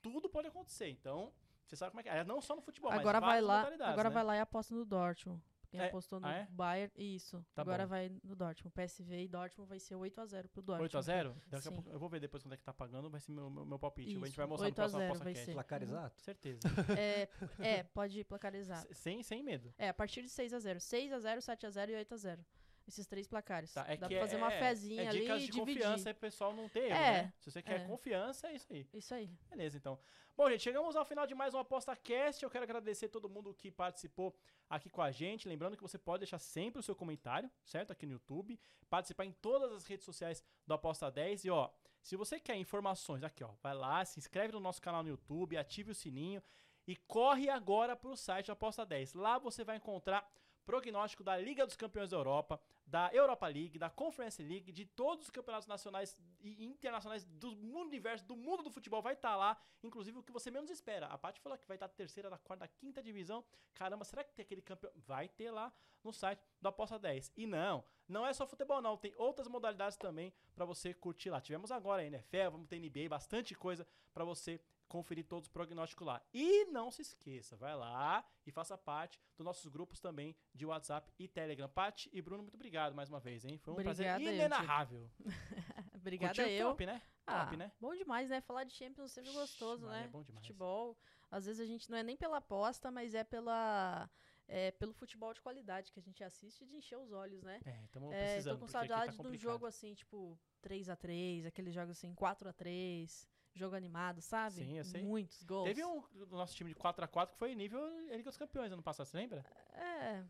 [0.00, 0.88] tudo pode acontecer.
[0.88, 1.32] Então,
[1.66, 2.24] você sabe como é que é.
[2.24, 3.60] Não só no futebol, agora mas vai lá,
[3.92, 4.14] agora né?
[4.14, 5.42] vai lá e aposta no Dortmund.
[5.70, 6.48] Quem É, apostou no ah, é?
[6.50, 7.46] Bayern, isso.
[7.54, 7.90] Tá agora bom.
[7.90, 8.74] vai no Dortmund.
[8.74, 10.90] PSV e Dortmund vai ser 8 a 0 pro Dortmund.
[10.92, 11.32] 8x0?
[11.46, 13.48] Daqui a pouco, eu vou ver depois quanto é que tá pagando, vai ser meu,
[13.48, 14.08] meu, meu palpite.
[14.10, 15.52] a gente Isso, vai mostrar 8 no próximo 0 Aposta vai ser.
[15.52, 15.86] Placar Uhum.
[15.88, 16.20] exato?
[16.22, 16.60] Certeza.
[16.98, 17.28] É,
[17.60, 18.78] é, pode ir placarizar.
[18.90, 19.72] S- sem, sem medo.
[19.78, 22.14] É, a partir de 6 a 0 6 a 0 7 a 0 e 8
[22.14, 22.44] a 0
[22.90, 23.72] Esses três placares.
[23.72, 25.52] Tá, é Dá que pra fazer é, uma é- fezinha é ali dicas e de
[25.52, 25.82] dividir.
[25.82, 27.32] confiança aí pro pessoal não ter erro, É, né?
[27.38, 27.84] Se você quer é.
[27.86, 28.88] confiança, é isso aí.
[28.92, 29.30] Isso aí.
[29.48, 29.98] Beleza, então.
[30.36, 32.42] Bom, gente, chegamos ao final de mais um Aposta Cast.
[32.42, 34.34] Eu quero agradecer todo mundo que participou
[34.68, 35.46] aqui com a gente.
[35.48, 37.92] Lembrando que você pode deixar sempre o seu comentário, certo?
[37.92, 38.58] Aqui no YouTube.
[38.88, 41.44] Participar em todas as redes sociais do Aposta 10.
[41.44, 41.70] E, ó,
[42.02, 45.56] se você quer informações, aqui, ó, vai lá, se inscreve no nosso canal no YouTube,
[45.56, 46.42] ative o sininho
[46.88, 49.12] e corre agora pro site do Aposta 10.
[49.14, 50.26] Lá você vai encontrar
[50.70, 55.24] prognóstico da Liga dos Campeões da Europa, da Europa League, da Conference League, de todos
[55.24, 60.16] os campeonatos nacionais e internacionais do universo, do mundo do futebol, vai estar lá, inclusive
[60.18, 61.06] o que você menos espera.
[61.06, 63.44] A Paty falou que vai estar terceira, da quarta, da quinta divisão.
[63.74, 64.92] Caramba, será que tem aquele campeão?
[64.94, 65.72] Vai ter lá
[66.04, 67.32] no site do Aposta 10.
[67.36, 71.40] E não, não é só futebol não, tem outras modalidades também para você curtir lá.
[71.40, 74.60] Tivemos agora a NFL, vamos ter NBA, bastante coisa para você
[74.90, 76.20] conferir todos os prognósticos lá.
[76.34, 81.10] E não se esqueça, vai lá e faça parte dos nossos grupos também de WhatsApp
[81.18, 81.68] e Telegram.
[81.68, 83.56] Paty e Bruno, muito obrigado mais uma vez, hein?
[83.58, 85.08] Foi um Obrigada prazer inenarrável.
[85.94, 86.52] Obrigada Curtiu?
[86.52, 86.68] eu.
[86.70, 87.00] Top, né?
[87.26, 87.72] Ah, Top, né?
[87.80, 88.40] Bom demais, né?
[88.40, 90.04] Falar de Champions é sempre gostoso, né?
[90.04, 90.44] é bom demais.
[90.44, 90.98] Futebol.
[91.30, 94.10] Às vezes a gente não é nem pela aposta, mas é pela.
[94.52, 97.60] É, pelo futebol de qualidade que a gente assiste de encher os olhos, né?
[97.64, 99.40] É, estamos É, precisando, tô com tá saudade do complicado.
[99.40, 104.56] jogo assim, tipo, 3x3, aqueles jogos assim, 4x3, jogo animado, sabe?
[104.56, 105.02] Sim, eu sei.
[105.02, 105.64] Muitos gols.
[105.68, 109.06] Teve um do nosso time de 4x4 que foi nível Liga dos Campeões ano passado,
[109.06, 109.44] você lembra?
[109.72, 110.24] É.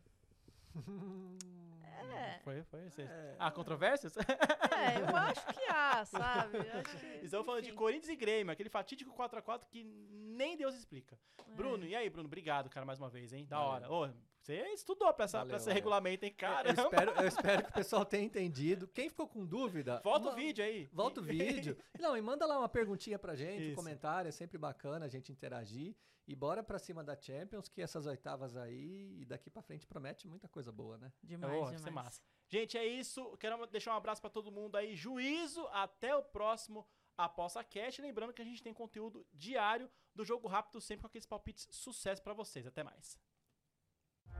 [2.01, 2.39] É.
[2.43, 2.89] Foi, foi.
[2.89, 3.09] Vocês...
[3.09, 3.35] É.
[3.37, 4.15] Ah, controvérsias?
[4.17, 6.57] É, eu acho que há, sabe?
[6.59, 11.17] Que, Estamos falando de Corinthians e Grêmio, aquele fatídico 4x4 que nem Deus explica.
[11.37, 11.51] é.
[11.53, 12.27] Bruno, e aí, Bruno?
[12.27, 13.45] Obrigado, cara, mais uma vez, hein?
[13.45, 13.91] Da hora.
[13.91, 14.09] Ô,
[14.41, 16.31] você estudou pra, essa, Valeu, pra esse regulamento, hein?
[16.31, 16.81] Eu Caramba.
[16.83, 18.87] espero, eu espero que o pessoal tenha entendido.
[18.87, 20.89] Quem ficou com dúvida, Volta o ma- vídeo aí.
[20.91, 21.77] Volta o vídeo.
[21.99, 23.75] Não, e manda lá uma perguntinha pra gente, um Isso.
[23.75, 25.95] comentário, é sempre bacana a gente interagir.
[26.27, 30.27] E bora pra cima da Champions, que essas oitavas aí, e daqui pra frente promete
[30.27, 31.11] muita coisa boa, né?
[31.21, 31.93] Demais, Oh, vai demais.
[31.95, 32.21] massa.
[32.47, 33.35] Gente, é isso.
[33.37, 34.95] Quero deixar um abraço pra todo mundo aí.
[34.95, 35.67] Juízo.
[35.71, 36.87] Até o próximo
[37.17, 37.97] Aposta Cash.
[37.99, 42.21] Lembrando que a gente tem conteúdo diário do Jogo Rápido, sempre com aqueles palpites sucesso
[42.21, 42.65] pra vocês.
[42.67, 43.17] Até mais.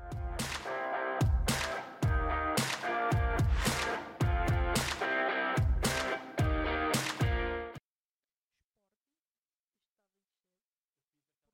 [0.09, 1.00] Thank you.